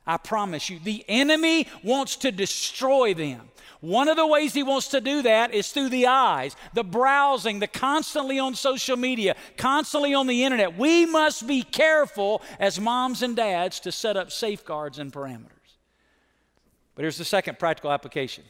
I 0.06 0.16
promise 0.16 0.68
you. 0.68 0.78
The 0.78 1.04
enemy 1.08 1.68
wants 1.82 2.16
to 2.16 2.32
destroy 2.32 3.14
them. 3.14 3.48
One 3.80 4.08
of 4.08 4.16
the 4.16 4.26
ways 4.26 4.54
he 4.54 4.62
wants 4.62 4.88
to 4.88 5.00
do 5.00 5.22
that 5.22 5.52
is 5.52 5.72
through 5.72 5.88
the 5.88 6.06
eyes, 6.06 6.54
the 6.72 6.84
browsing, 6.84 7.58
the 7.58 7.66
constantly 7.66 8.38
on 8.38 8.54
social 8.54 8.96
media, 8.96 9.34
constantly 9.56 10.14
on 10.14 10.28
the 10.28 10.44
internet. 10.44 10.78
We 10.78 11.04
must 11.04 11.48
be 11.48 11.62
careful 11.64 12.42
as 12.60 12.78
moms 12.78 13.22
and 13.22 13.34
dads 13.34 13.80
to 13.80 13.90
set 13.90 14.16
up 14.16 14.30
safeguards 14.30 15.00
and 15.00 15.12
parameters. 15.12 15.48
But 16.94 17.02
here's 17.02 17.18
the 17.18 17.24
second 17.24 17.58
practical 17.58 17.90
application 17.90 18.44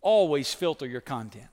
always 0.00 0.52
filter 0.52 0.86
your 0.86 1.00
content. 1.00 1.46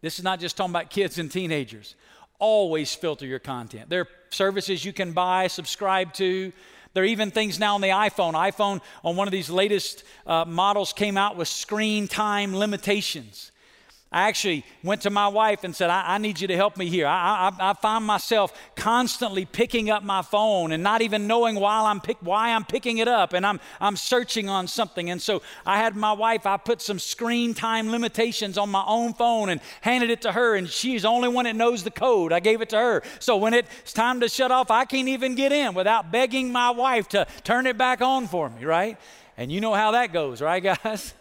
This 0.00 0.18
is 0.18 0.24
not 0.24 0.40
just 0.40 0.56
talking 0.56 0.72
about 0.72 0.90
kids 0.90 1.18
and 1.18 1.30
teenagers. 1.30 1.94
Always 2.40 2.92
filter 2.92 3.24
your 3.24 3.38
content. 3.38 3.88
There 3.88 4.00
are 4.00 4.08
services 4.30 4.84
you 4.84 4.92
can 4.92 5.12
buy, 5.12 5.46
subscribe 5.46 6.12
to 6.14 6.52
there 6.94 7.02
are 7.02 7.06
even 7.06 7.30
things 7.30 7.58
now 7.58 7.74
on 7.74 7.80
the 7.80 7.88
iPhone. 7.88 8.34
iPhone, 8.34 8.80
on 9.04 9.16
one 9.16 9.28
of 9.28 9.32
these 9.32 9.50
latest 9.50 10.04
uh, 10.26 10.44
models, 10.46 10.92
came 10.92 11.16
out 11.16 11.36
with 11.36 11.48
screen 11.48 12.08
time 12.08 12.54
limitations. 12.54 13.50
I 14.14 14.28
actually 14.28 14.64
went 14.84 15.02
to 15.02 15.10
my 15.10 15.26
wife 15.26 15.64
and 15.64 15.74
said, 15.74 15.90
I, 15.90 16.14
I 16.14 16.18
need 16.18 16.40
you 16.40 16.46
to 16.46 16.54
help 16.54 16.76
me 16.76 16.88
here. 16.88 17.04
I, 17.04 17.50
I, 17.58 17.70
I, 17.70 17.72
find 17.72 18.04
myself 18.04 18.56
constantly 18.76 19.44
picking 19.44 19.90
up 19.90 20.04
my 20.04 20.22
phone 20.22 20.70
and 20.70 20.84
not 20.84 21.02
even 21.02 21.26
knowing 21.26 21.56
why 21.56 21.80
I'm, 21.80 22.00
pick, 22.00 22.18
why 22.20 22.52
I'm 22.52 22.64
picking 22.64 22.98
it 22.98 23.08
up, 23.08 23.32
and 23.32 23.44
I'm, 23.44 23.58
I'm 23.80 23.96
searching 23.96 24.48
on 24.48 24.68
something. 24.68 25.10
And 25.10 25.20
so 25.20 25.42
I 25.66 25.78
had 25.78 25.96
my 25.96 26.12
wife, 26.12 26.46
I 26.46 26.58
put 26.58 26.80
some 26.80 27.00
screen 27.00 27.54
time 27.54 27.90
limitations 27.90 28.56
on 28.56 28.70
my 28.70 28.84
own 28.86 29.14
phone 29.14 29.48
and 29.48 29.60
handed 29.80 30.10
it 30.10 30.22
to 30.22 30.30
her, 30.30 30.54
and 30.54 30.68
she's 30.68 31.02
the 31.02 31.08
only 31.08 31.28
one 31.28 31.46
that 31.46 31.56
knows 31.56 31.82
the 31.82 31.90
code. 31.90 32.32
I 32.32 32.38
gave 32.38 32.60
it 32.60 32.68
to 32.68 32.76
her. 32.76 33.02
So 33.18 33.36
when 33.36 33.52
it's 33.52 33.92
time 33.92 34.20
to 34.20 34.28
shut 34.28 34.52
off, 34.52 34.70
I 34.70 34.84
can't 34.84 35.08
even 35.08 35.34
get 35.34 35.50
in 35.50 35.74
without 35.74 36.12
begging 36.12 36.52
my 36.52 36.70
wife 36.70 37.08
to 37.08 37.26
turn 37.42 37.66
it 37.66 37.76
back 37.76 38.00
on 38.00 38.28
for 38.28 38.48
me, 38.48 38.64
right? 38.64 38.96
And 39.36 39.50
you 39.50 39.60
know 39.60 39.74
how 39.74 39.90
that 39.90 40.12
goes, 40.12 40.40
right, 40.40 40.62
guys? 40.84 41.14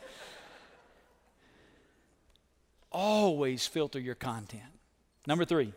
Always 2.94 3.66
filter 3.66 4.00
your 4.00 4.16
content. 4.16 4.64
Number 5.26 5.46
three, 5.46 5.74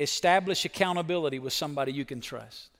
establish 0.00 0.64
accountability 0.64 1.38
with 1.38 1.52
somebody 1.52 1.92
you 1.92 2.04
can 2.04 2.20
trust. 2.20 2.70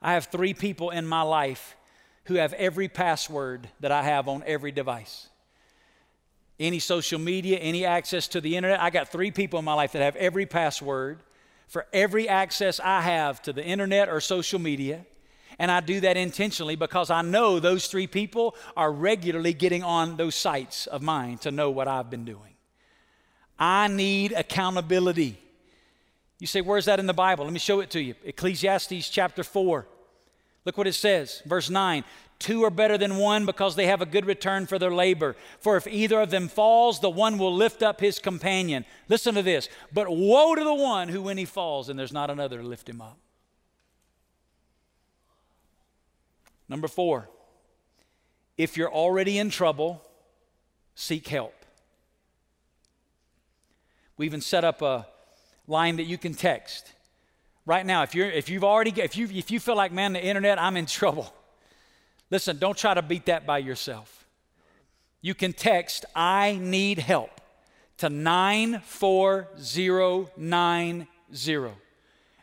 I 0.00 0.14
have 0.14 0.26
three 0.26 0.54
people 0.54 0.90
in 0.90 1.06
my 1.06 1.22
life 1.22 1.76
who 2.24 2.34
have 2.34 2.52
every 2.54 2.88
password 2.88 3.68
that 3.80 3.92
I 3.92 4.02
have 4.02 4.28
on 4.28 4.42
every 4.46 4.72
device. 4.72 5.28
Any 6.58 6.78
social 6.78 7.18
media, 7.18 7.58
any 7.58 7.84
access 7.84 8.28
to 8.28 8.40
the 8.40 8.56
internet. 8.56 8.80
I 8.80 8.90
got 8.90 9.08
three 9.08 9.30
people 9.30 9.58
in 9.58 9.64
my 9.64 9.74
life 9.74 9.92
that 9.92 10.02
have 10.02 10.16
every 10.16 10.46
password 10.46 11.20
for 11.66 11.86
every 11.92 12.28
access 12.28 12.80
I 12.80 13.00
have 13.00 13.40
to 13.42 13.52
the 13.52 13.64
internet 13.64 14.08
or 14.08 14.20
social 14.20 14.58
media. 14.58 15.06
And 15.60 15.70
I 15.70 15.80
do 15.80 16.00
that 16.00 16.16
intentionally 16.16 16.74
because 16.74 17.10
I 17.10 17.20
know 17.20 17.60
those 17.60 17.86
three 17.86 18.06
people 18.06 18.56
are 18.78 18.90
regularly 18.90 19.52
getting 19.52 19.82
on 19.82 20.16
those 20.16 20.34
sites 20.34 20.86
of 20.86 21.02
mine 21.02 21.36
to 21.38 21.50
know 21.50 21.70
what 21.70 21.86
I've 21.86 22.08
been 22.08 22.24
doing. 22.24 22.54
I 23.58 23.86
need 23.88 24.32
accountability. 24.32 25.38
You 26.38 26.46
say, 26.46 26.62
where's 26.62 26.86
that 26.86 26.98
in 26.98 27.06
the 27.06 27.12
Bible? 27.12 27.44
Let 27.44 27.52
me 27.52 27.58
show 27.58 27.80
it 27.80 27.90
to 27.90 28.00
you. 28.00 28.14
Ecclesiastes 28.24 29.10
chapter 29.10 29.44
4. 29.44 29.86
Look 30.64 30.78
what 30.78 30.86
it 30.86 30.94
says, 30.94 31.42
verse 31.44 31.68
9. 31.68 32.04
Two 32.38 32.64
are 32.64 32.70
better 32.70 32.96
than 32.96 33.18
one 33.18 33.44
because 33.44 33.76
they 33.76 33.86
have 33.86 34.00
a 34.00 34.06
good 34.06 34.24
return 34.24 34.66
for 34.66 34.78
their 34.78 34.90
labor. 34.90 35.36
For 35.58 35.76
if 35.76 35.86
either 35.86 36.22
of 36.22 36.30
them 36.30 36.48
falls, 36.48 37.00
the 37.00 37.10
one 37.10 37.36
will 37.36 37.54
lift 37.54 37.82
up 37.82 38.00
his 38.00 38.18
companion. 38.18 38.86
Listen 39.10 39.34
to 39.34 39.42
this. 39.42 39.68
But 39.92 40.08
woe 40.08 40.54
to 40.54 40.64
the 40.64 40.72
one 40.72 41.10
who, 41.10 41.20
when 41.20 41.36
he 41.36 41.44
falls, 41.44 41.90
and 41.90 41.98
there's 41.98 42.14
not 42.14 42.30
another 42.30 42.62
to 42.62 42.66
lift 42.66 42.88
him 42.88 43.02
up. 43.02 43.18
Number 46.70 46.88
four, 46.88 47.28
if 48.56 48.76
you're 48.76 48.92
already 48.92 49.38
in 49.38 49.50
trouble, 49.50 50.00
seek 50.94 51.26
help. 51.26 51.64
We 54.16 54.26
even 54.26 54.40
set 54.40 54.62
up 54.64 54.80
a 54.80 55.08
line 55.66 55.96
that 55.96 56.04
you 56.04 56.16
can 56.16 56.32
text. 56.32 56.92
Right 57.66 57.84
now, 57.84 58.04
if, 58.04 58.14
you're, 58.14 58.30
if 58.30 58.48
you've 58.48 58.62
already, 58.62 58.92
if 59.02 59.16
you, 59.16 59.28
if 59.32 59.50
you 59.50 59.58
feel 59.58 59.74
like, 59.74 59.90
man, 59.90 60.12
the 60.12 60.24
internet, 60.24 60.60
I'm 60.60 60.76
in 60.76 60.86
trouble. 60.86 61.34
Listen, 62.30 62.58
don't 62.58 62.78
try 62.78 62.94
to 62.94 63.02
beat 63.02 63.26
that 63.26 63.44
by 63.44 63.58
yourself. 63.58 64.24
You 65.22 65.34
can 65.34 65.52
text, 65.52 66.04
I 66.14 66.56
need 66.60 67.00
help 67.00 67.40
to 67.98 68.08
94090 68.08 71.08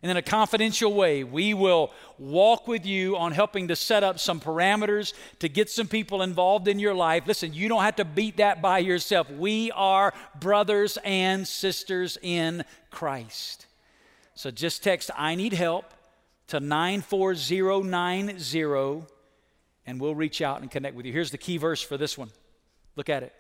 And 0.01 0.11
in 0.11 0.17
a 0.17 0.21
confidential 0.21 0.93
way, 0.93 1.23
we 1.23 1.55
will 1.55 1.91
walk 2.19 2.67
with 2.67 2.85
you 2.85 3.17
on 3.17 3.31
helping 3.31 3.69
to 3.69 3.75
set 3.75 4.03
up 4.03 4.19
some 4.19 4.39
parameters 4.39 5.13
to 5.39 5.49
get 5.49 5.71
some 5.71 5.87
people 5.87 6.21
involved 6.21 6.67
in 6.67 6.77
your 6.77 6.93
life. 6.93 7.23
Listen, 7.25 7.51
you 7.53 7.67
don't 7.67 7.81
have 7.81 7.95
to 7.95 8.05
beat 8.05 8.37
that 8.37 8.61
by 8.61 8.77
yourself. 8.77 9.27
We 9.31 9.71
are 9.71 10.13
brothers 10.39 10.99
and 11.03 11.47
sisters 11.47 12.19
in 12.21 12.63
Christ. 12.91 13.65
So 14.35 14.51
just 14.51 14.83
text 14.83 15.09
I 15.17 15.33
need 15.33 15.53
help 15.53 15.85
to 16.47 16.59
94090 16.59 19.07
and 19.87 19.99
we'll 20.01 20.15
reach 20.15 20.41
out 20.41 20.61
and 20.61 20.69
connect 20.69 20.95
with 20.95 21.07
you. 21.07 21.13
Here's 21.13 21.31
the 21.31 21.37
key 21.37 21.57
verse 21.57 21.81
for 21.81 21.97
this 21.97 22.17
one. 22.17 22.29
Look 22.95 23.09
at 23.09 23.23
it. 23.23 23.33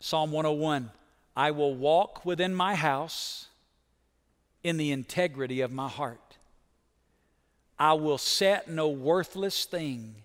Psalm 0.00 0.32
101 0.32 0.90
I 1.36 1.52
will 1.52 1.74
walk 1.74 2.24
within 2.24 2.54
my 2.54 2.74
house 2.74 3.46
in 4.62 4.76
the 4.76 4.90
integrity 4.90 5.60
of 5.60 5.72
my 5.72 5.88
heart. 5.88 6.36
I 7.78 7.94
will 7.94 8.18
set 8.18 8.68
no 8.68 8.88
worthless 8.88 9.64
thing 9.64 10.16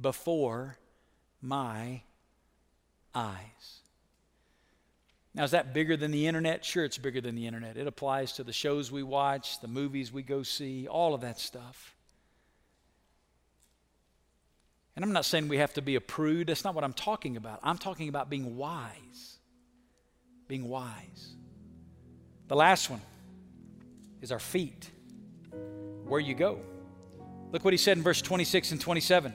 before 0.00 0.76
my 1.40 2.02
eyes. 3.14 3.80
Now, 5.32 5.44
is 5.44 5.52
that 5.52 5.72
bigger 5.72 5.96
than 5.96 6.10
the 6.10 6.26
internet? 6.26 6.64
Sure, 6.64 6.84
it's 6.84 6.98
bigger 6.98 7.20
than 7.20 7.36
the 7.36 7.46
internet. 7.46 7.76
It 7.76 7.86
applies 7.86 8.32
to 8.32 8.44
the 8.44 8.52
shows 8.52 8.90
we 8.90 9.04
watch, 9.04 9.60
the 9.60 9.68
movies 9.68 10.12
we 10.12 10.22
go 10.22 10.42
see, 10.42 10.88
all 10.88 11.14
of 11.14 11.20
that 11.20 11.38
stuff. 11.38 11.94
And 14.96 15.04
I'm 15.04 15.12
not 15.12 15.24
saying 15.24 15.46
we 15.46 15.58
have 15.58 15.74
to 15.74 15.82
be 15.82 15.94
a 15.94 16.00
prude. 16.00 16.48
That's 16.48 16.64
not 16.64 16.74
what 16.74 16.82
I'm 16.82 16.92
talking 16.92 17.36
about. 17.36 17.60
I'm 17.62 17.78
talking 17.78 18.08
about 18.08 18.28
being 18.28 18.56
wise. 18.56 19.38
Being 20.48 20.68
wise. 20.68 21.34
The 22.48 22.56
last 22.56 22.90
one 22.90 23.00
is 24.20 24.32
our 24.32 24.38
feet. 24.38 24.90
Where 26.04 26.20
you 26.20 26.34
go. 26.34 26.60
Look 27.52 27.64
what 27.64 27.72
he 27.72 27.78
said 27.78 27.96
in 27.96 28.02
verse 28.02 28.22
26 28.22 28.72
and 28.72 28.80
27. 28.80 29.34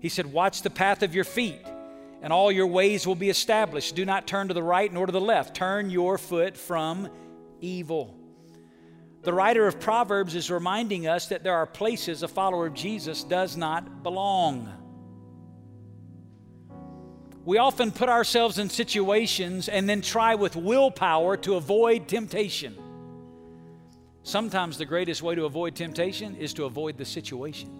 He 0.00 0.08
said, 0.08 0.26
Watch 0.26 0.62
the 0.62 0.70
path 0.70 1.02
of 1.02 1.14
your 1.14 1.24
feet, 1.24 1.60
and 2.22 2.32
all 2.32 2.52
your 2.52 2.66
ways 2.66 3.06
will 3.06 3.14
be 3.14 3.30
established. 3.30 3.94
Do 3.94 4.04
not 4.04 4.26
turn 4.26 4.48
to 4.48 4.54
the 4.54 4.62
right 4.62 4.92
nor 4.92 5.06
to 5.06 5.12
the 5.12 5.20
left. 5.20 5.54
Turn 5.54 5.90
your 5.90 6.18
foot 6.18 6.56
from 6.56 7.08
evil. 7.60 8.14
The 9.22 9.32
writer 9.32 9.66
of 9.66 9.80
Proverbs 9.80 10.34
is 10.34 10.50
reminding 10.50 11.06
us 11.06 11.26
that 11.28 11.42
there 11.42 11.54
are 11.54 11.66
places 11.66 12.22
a 12.22 12.28
follower 12.28 12.66
of 12.66 12.74
Jesus 12.74 13.24
does 13.24 13.56
not 13.56 14.02
belong. 14.02 14.72
We 17.44 17.58
often 17.58 17.90
put 17.90 18.08
ourselves 18.08 18.58
in 18.58 18.68
situations 18.68 19.68
and 19.68 19.88
then 19.88 20.02
try 20.02 20.34
with 20.34 20.54
willpower 20.54 21.36
to 21.38 21.54
avoid 21.54 22.06
temptation. 22.06 22.76
Sometimes 24.22 24.78
the 24.78 24.84
greatest 24.84 25.22
way 25.22 25.34
to 25.34 25.44
avoid 25.44 25.74
temptation 25.74 26.36
is 26.36 26.52
to 26.54 26.64
avoid 26.64 26.96
the 26.96 27.04
situation. 27.04 27.70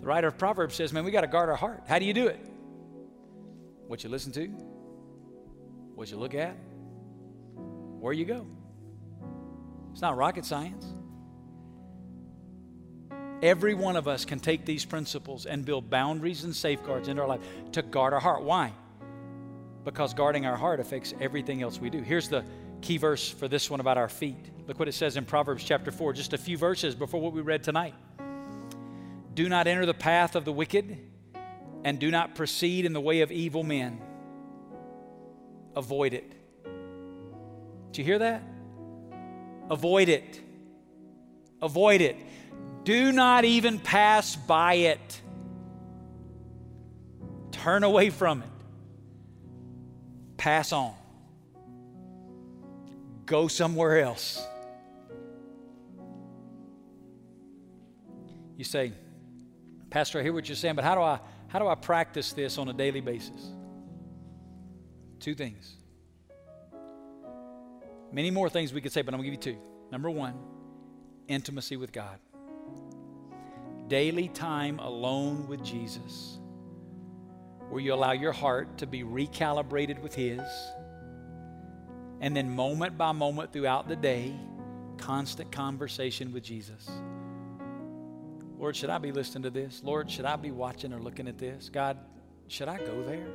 The 0.00 0.06
writer 0.06 0.28
of 0.28 0.38
Proverbs 0.38 0.74
says, 0.74 0.92
Man, 0.92 1.04
we 1.04 1.10
got 1.10 1.22
to 1.22 1.26
guard 1.26 1.48
our 1.48 1.56
heart. 1.56 1.82
How 1.86 1.98
do 1.98 2.04
you 2.04 2.14
do 2.14 2.28
it? 2.28 2.40
What 3.86 4.04
you 4.04 4.10
listen 4.10 4.32
to, 4.32 4.46
what 5.94 6.10
you 6.10 6.16
look 6.16 6.34
at, 6.34 6.56
where 7.98 8.12
you 8.12 8.24
go. 8.24 8.46
It's 9.92 10.00
not 10.00 10.16
rocket 10.16 10.44
science. 10.44 10.86
Every 13.42 13.74
one 13.74 13.96
of 13.96 14.06
us 14.06 14.24
can 14.24 14.38
take 14.38 14.64
these 14.64 14.84
principles 14.84 15.46
and 15.46 15.64
build 15.64 15.88
boundaries 15.90 16.44
and 16.44 16.54
safeguards 16.54 17.08
into 17.08 17.22
our 17.22 17.28
life 17.28 17.40
to 17.72 17.82
guard 17.82 18.12
our 18.12 18.20
heart. 18.20 18.42
Why? 18.42 18.72
Because 19.84 20.12
guarding 20.12 20.44
our 20.44 20.56
heart 20.56 20.78
affects 20.78 21.14
everything 21.20 21.62
else 21.62 21.80
we 21.80 21.88
do. 21.88 22.02
Here's 22.02 22.28
the 22.28 22.44
key 22.80 22.96
verse 22.96 23.28
for 23.28 23.48
this 23.48 23.70
one 23.70 23.80
about 23.80 23.98
our 23.98 24.08
feet. 24.08 24.50
Look 24.66 24.78
what 24.78 24.88
it 24.88 24.92
says 24.92 25.16
in 25.16 25.24
Proverbs 25.24 25.64
chapter 25.64 25.90
4, 25.90 26.12
just 26.12 26.32
a 26.32 26.38
few 26.38 26.56
verses 26.56 26.94
before 26.94 27.20
what 27.20 27.32
we 27.32 27.40
read 27.40 27.62
tonight. 27.62 27.94
Do 29.34 29.48
not 29.48 29.66
enter 29.66 29.86
the 29.86 29.94
path 29.94 30.36
of 30.36 30.44
the 30.44 30.52
wicked, 30.52 30.98
and 31.84 31.98
do 31.98 32.10
not 32.10 32.34
proceed 32.34 32.84
in 32.84 32.92
the 32.92 33.00
way 33.00 33.20
of 33.20 33.32
evil 33.32 33.62
men. 33.62 34.00
Avoid 35.76 36.14
it. 36.14 36.32
Did 37.92 37.98
you 37.98 38.04
hear 38.04 38.18
that? 38.18 38.42
Avoid 39.70 40.08
it. 40.08 40.40
Avoid 41.62 42.00
it. 42.00 42.16
Do 42.84 43.12
not 43.12 43.44
even 43.44 43.78
pass 43.78 44.36
by 44.36 44.74
it. 44.74 45.20
Turn 47.52 47.84
away 47.84 48.10
from 48.10 48.42
it. 48.42 48.48
Pass 50.36 50.72
on 50.72 50.94
go 53.30 53.46
somewhere 53.46 54.00
else. 54.00 54.44
You 58.56 58.64
say, 58.64 58.92
Pastor, 59.88 60.18
I 60.18 60.22
hear 60.22 60.32
what 60.32 60.48
you're 60.48 60.56
saying, 60.56 60.74
but 60.74 60.84
how 60.84 60.96
do 60.96 61.00
I 61.00 61.20
how 61.46 61.58
do 61.58 61.66
I 61.66 61.76
practice 61.76 62.32
this 62.32 62.58
on 62.58 62.68
a 62.68 62.72
daily 62.72 63.00
basis? 63.00 63.52
Two 65.20 65.34
things. 65.34 65.76
Many 68.12 68.30
more 68.30 68.50
things 68.50 68.72
we 68.72 68.80
could 68.80 68.92
say, 68.92 69.02
but 69.02 69.14
I'm 69.14 69.20
to 69.20 69.24
give 69.24 69.32
you 69.32 69.54
two. 69.54 69.58
Number 69.92 70.10
one, 70.10 70.34
intimacy 71.28 71.76
with 71.76 71.92
God. 71.92 72.18
Daily 73.86 74.28
time 74.28 74.78
alone 74.80 75.46
with 75.46 75.64
Jesus, 75.64 76.38
where 77.68 77.80
you 77.80 77.94
allow 77.94 78.12
your 78.12 78.32
heart 78.32 78.78
to 78.78 78.86
be 78.86 79.02
recalibrated 79.02 80.00
with 80.00 80.14
His 80.14 80.40
and 82.20 82.36
then, 82.36 82.54
moment 82.54 82.98
by 82.98 83.12
moment 83.12 83.52
throughout 83.52 83.88
the 83.88 83.96
day, 83.96 84.34
constant 84.98 85.50
conversation 85.50 86.32
with 86.32 86.42
Jesus. 86.42 86.88
Lord, 88.58 88.76
should 88.76 88.90
I 88.90 88.98
be 88.98 89.10
listening 89.10 89.44
to 89.44 89.50
this? 89.50 89.80
Lord, 89.82 90.10
should 90.10 90.26
I 90.26 90.36
be 90.36 90.50
watching 90.50 90.92
or 90.92 91.00
looking 91.00 91.26
at 91.28 91.38
this? 91.38 91.70
God, 91.70 91.96
should 92.48 92.68
I 92.68 92.76
go 92.76 93.02
there? 93.02 93.26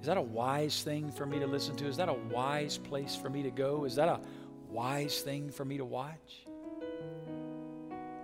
Is 0.00 0.06
that 0.06 0.16
a 0.16 0.22
wise 0.22 0.82
thing 0.82 1.12
for 1.12 1.24
me 1.24 1.38
to 1.38 1.46
listen 1.46 1.76
to? 1.76 1.86
Is 1.86 1.96
that 1.98 2.08
a 2.08 2.14
wise 2.14 2.78
place 2.78 3.14
for 3.14 3.30
me 3.30 3.44
to 3.44 3.50
go? 3.50 3.84
Is 3.84 3.94
that 3.94 4.08
a 4.08 4.20
wise 4.68 5.20
thing 5.20 5.50
for 5.50 5.64
me 5.64 5.76
to 5.76 5.84
watch? 5.84 6.46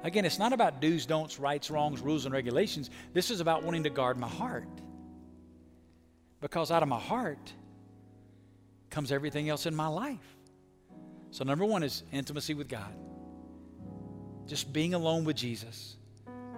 Again, 0.03 0.25
it's 0.25 0.39
not 0.39 0.53
about 0.53 0.81
do's, 0.81 1.07
don'ts, 1.07 1.39
rights, 1.39 1.71
wrongs, 1.71 2.01
rules, 2.01 2.25
and 2.25 2.35
regulations. 2.35 2.91
This 3.13 3.31
is 3.31 3.41
about 3.41 3.63
wanting 3.63 3.85
to 3.85 3.91
guard 3.91 4.19
my 4.19 4.29
heart. 4.29 4.67
Because 6.41 6.73
out 6.73 6.83
of 6.83 6.89
my 6.89 6.99
heart, 6.99 7.53
comes 8.93 9.11
everything 9.11 9.49
else 9.49 9.67
in 9.67 9.75
my 9.75 9.89
life. 9.89 10.37
So, 11.31 11.45
number 11.45 11.65
one 11.65 11.83
is 11.83 12.05
intimacy 12.13 12.55
with 12.55 12.69
God, 12.69 12.95
just 14.47 14.73
being 14.73 14.95
alone 14.95 15.25
with 15.25 15.35
Jesus. 15.35 15.97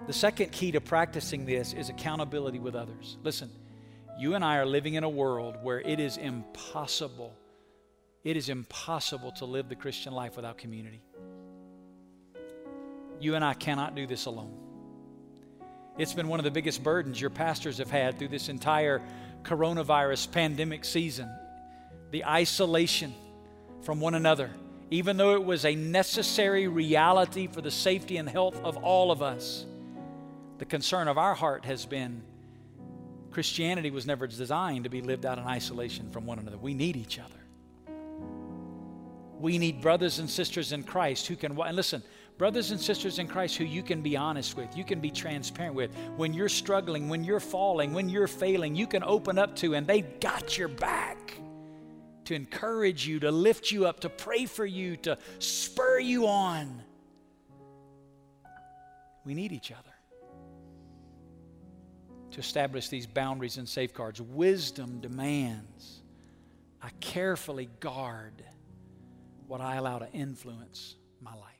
The 0.05 0.13
second 0.13 0.51
key 0.51 0.71
to 0.73 0.81
practicing 0.81 1.45
this 1.45 1.73
is 1.73 1.89
accountability 1.89 2.59
with 2.59 2.75
others. 2.75 3.17
Listen, 3.23 3.49
you 4.19 4.35
and 4.35 4.45
I 4.45 4.57
are 4.57 4.65
living 4.65 4.93
in 4.93 5.03
a 5.03 5.09
world 5.09 5.55
where 5.63 5.79
it 5.79 5.99
is 5.99 6.17
impossible, 6.17 7.33
it 8.23 8.37
is 8.37 8.49
impossible 8.49 9.31
to 9.33 9.45
live 9.45 9.69
the 9.69 9.75
Christian 9.75 10.13
life 10.13 10.35
without 10.35 10.57
community. 10.57 11.01
You 13.19 13.35
and 13.35 13.45
I 13.45 13.53
cannot 13.53 13.95
do 13.95 14.05
this 14.05 14.25
alone. 14.25 14.53
It's 15.97 16.13
been 16.13 16.27
one 16.27 16.41
of 16.41 16.43
the 16.43 16.51
biggest 16.51 16.83
burdens 16.83 17.19
your 17.19 17.29
pastors 17.29 17.77
have 17.77 17.89
had 17.89 18.19
through 18.19 18.27
this 18.27 18.49
entire 18.49 19.01
coronavirus 19.43 20.31
pandemic 20.33 20.83
season 20.83 21.29
the 22.11 22.25
isolation 22.25 23.13
from 23.81 23.99
one 23.99 24.15
another, 24.15 24.49
even 24.89 25.17
though 25.17 25.35
it 25.35 25.43
was 25.43 25.65
a 25.65 25.75
necessary 25.75 26.67
reality 26.67 27.47
for 27.47 27.61
the 27.61 27.71
safety 27.71 28.17
and 28.17 28.27
health 28.27 28.59
of 28.63 28.77
all 28.77 29.11
of 29.11 29.21
us. 29.21 29.65
The 30.57 30.65
concern 30.65 31.07
of 31.07 31.17
our 31.17 31.35
heart 31.35 31.65
has 31.65 31.85
been 31.85 32.23
Christianity 33.35 33.91
was 33.91 34.05
never 34.05 34.27
designed 34.27 34.85
to 34.85 34.89
be 34.89 35.01
lived 35.01 35.25
out 35.25 35.37
in 35.37 35.43
isolation 35.43 36.09
from 36.09 36.25
one 36.25 36.39
another. 36.39 36.55
We 36.55 36.73
need 36.73 36.95
each 36.95 37.19
other. 37.19 37.35
We 39.41 39.57
need 39.57 39.81
brothers 39.81 40.19
and 40.19 40.29
sisters 40.29 40.71
in 40.71 40.83
Christ 40.83 41.27
who 41.27 41.35
can, 41.35 41.59
and 41.59 41.75
listen, 41.75 42.01
brothers 42.37 42.71
and 42.71 42.79
sisters 42.79 43.19
in 43.19 43.27
Christ 43.27 43.57
who 43.57 43.65
you 43.65 43.83
can 43.83 44.01
be 44.01 44.15
honest 44.15 44.55
with, 44.55 44.77
you 44.77 44.85
can 44.85 45.01
be 45.01 45.11
transparent 45.11 45.75
with. 45.75 45.91
When 46.15 46.33
you're 46.33 46.47
struggling, 46.47 47.09
when 47.09 47.25
you're 47.25 47.41
falling, 47.41 47.91
when 47.91 48.07
you're 48.07 48.27
failing, 48.27 48.73
you 48.73 48.87
can 48.87 49.03
open 49.03 49.37
up 49.37 49.53
to, 49.57 49.75
and 49.75 49.85
they've 49.85 50.19
got 50.21 50.57
your 50.57 50.69
back 50.69 51.37
to 52.25 52.35
encourage 52.35 53.07
you, 53.07 53.19
to 53.21 53.31
lift 53.31 53.71
you 53.71 53.85
up, 53.85 54.01
to 54.01 54.09
pray 54.09 54.45
for 54.45 54.65
you, 54.65 54.97
to 54.97 55.17
spur 55.39 55.99
you 55.99 56.27
on. 56.27 56.81
We 59.23 59.33
need 59.33 59.51
each 59.51 59.71
other 59.71 59.95
to 62.31 62.39
establish 62.39 62.89
these 62.89 63.07
boundaries 63.07 63.57
and 63.57 63.67
safeguards. 63.67 64.21
Wisdom 64.21 64.99
demands 64.99 66.01
I 66.81 66.89
carefully 66.99 67.69
guard 67.79 68.43
what 69.47 69.61
I 69.61 69.77
allow 69.77 69.99
to 69.99 70.11
influence 70.11 70.95
my 71.21 71.33
life. 71.33 71.54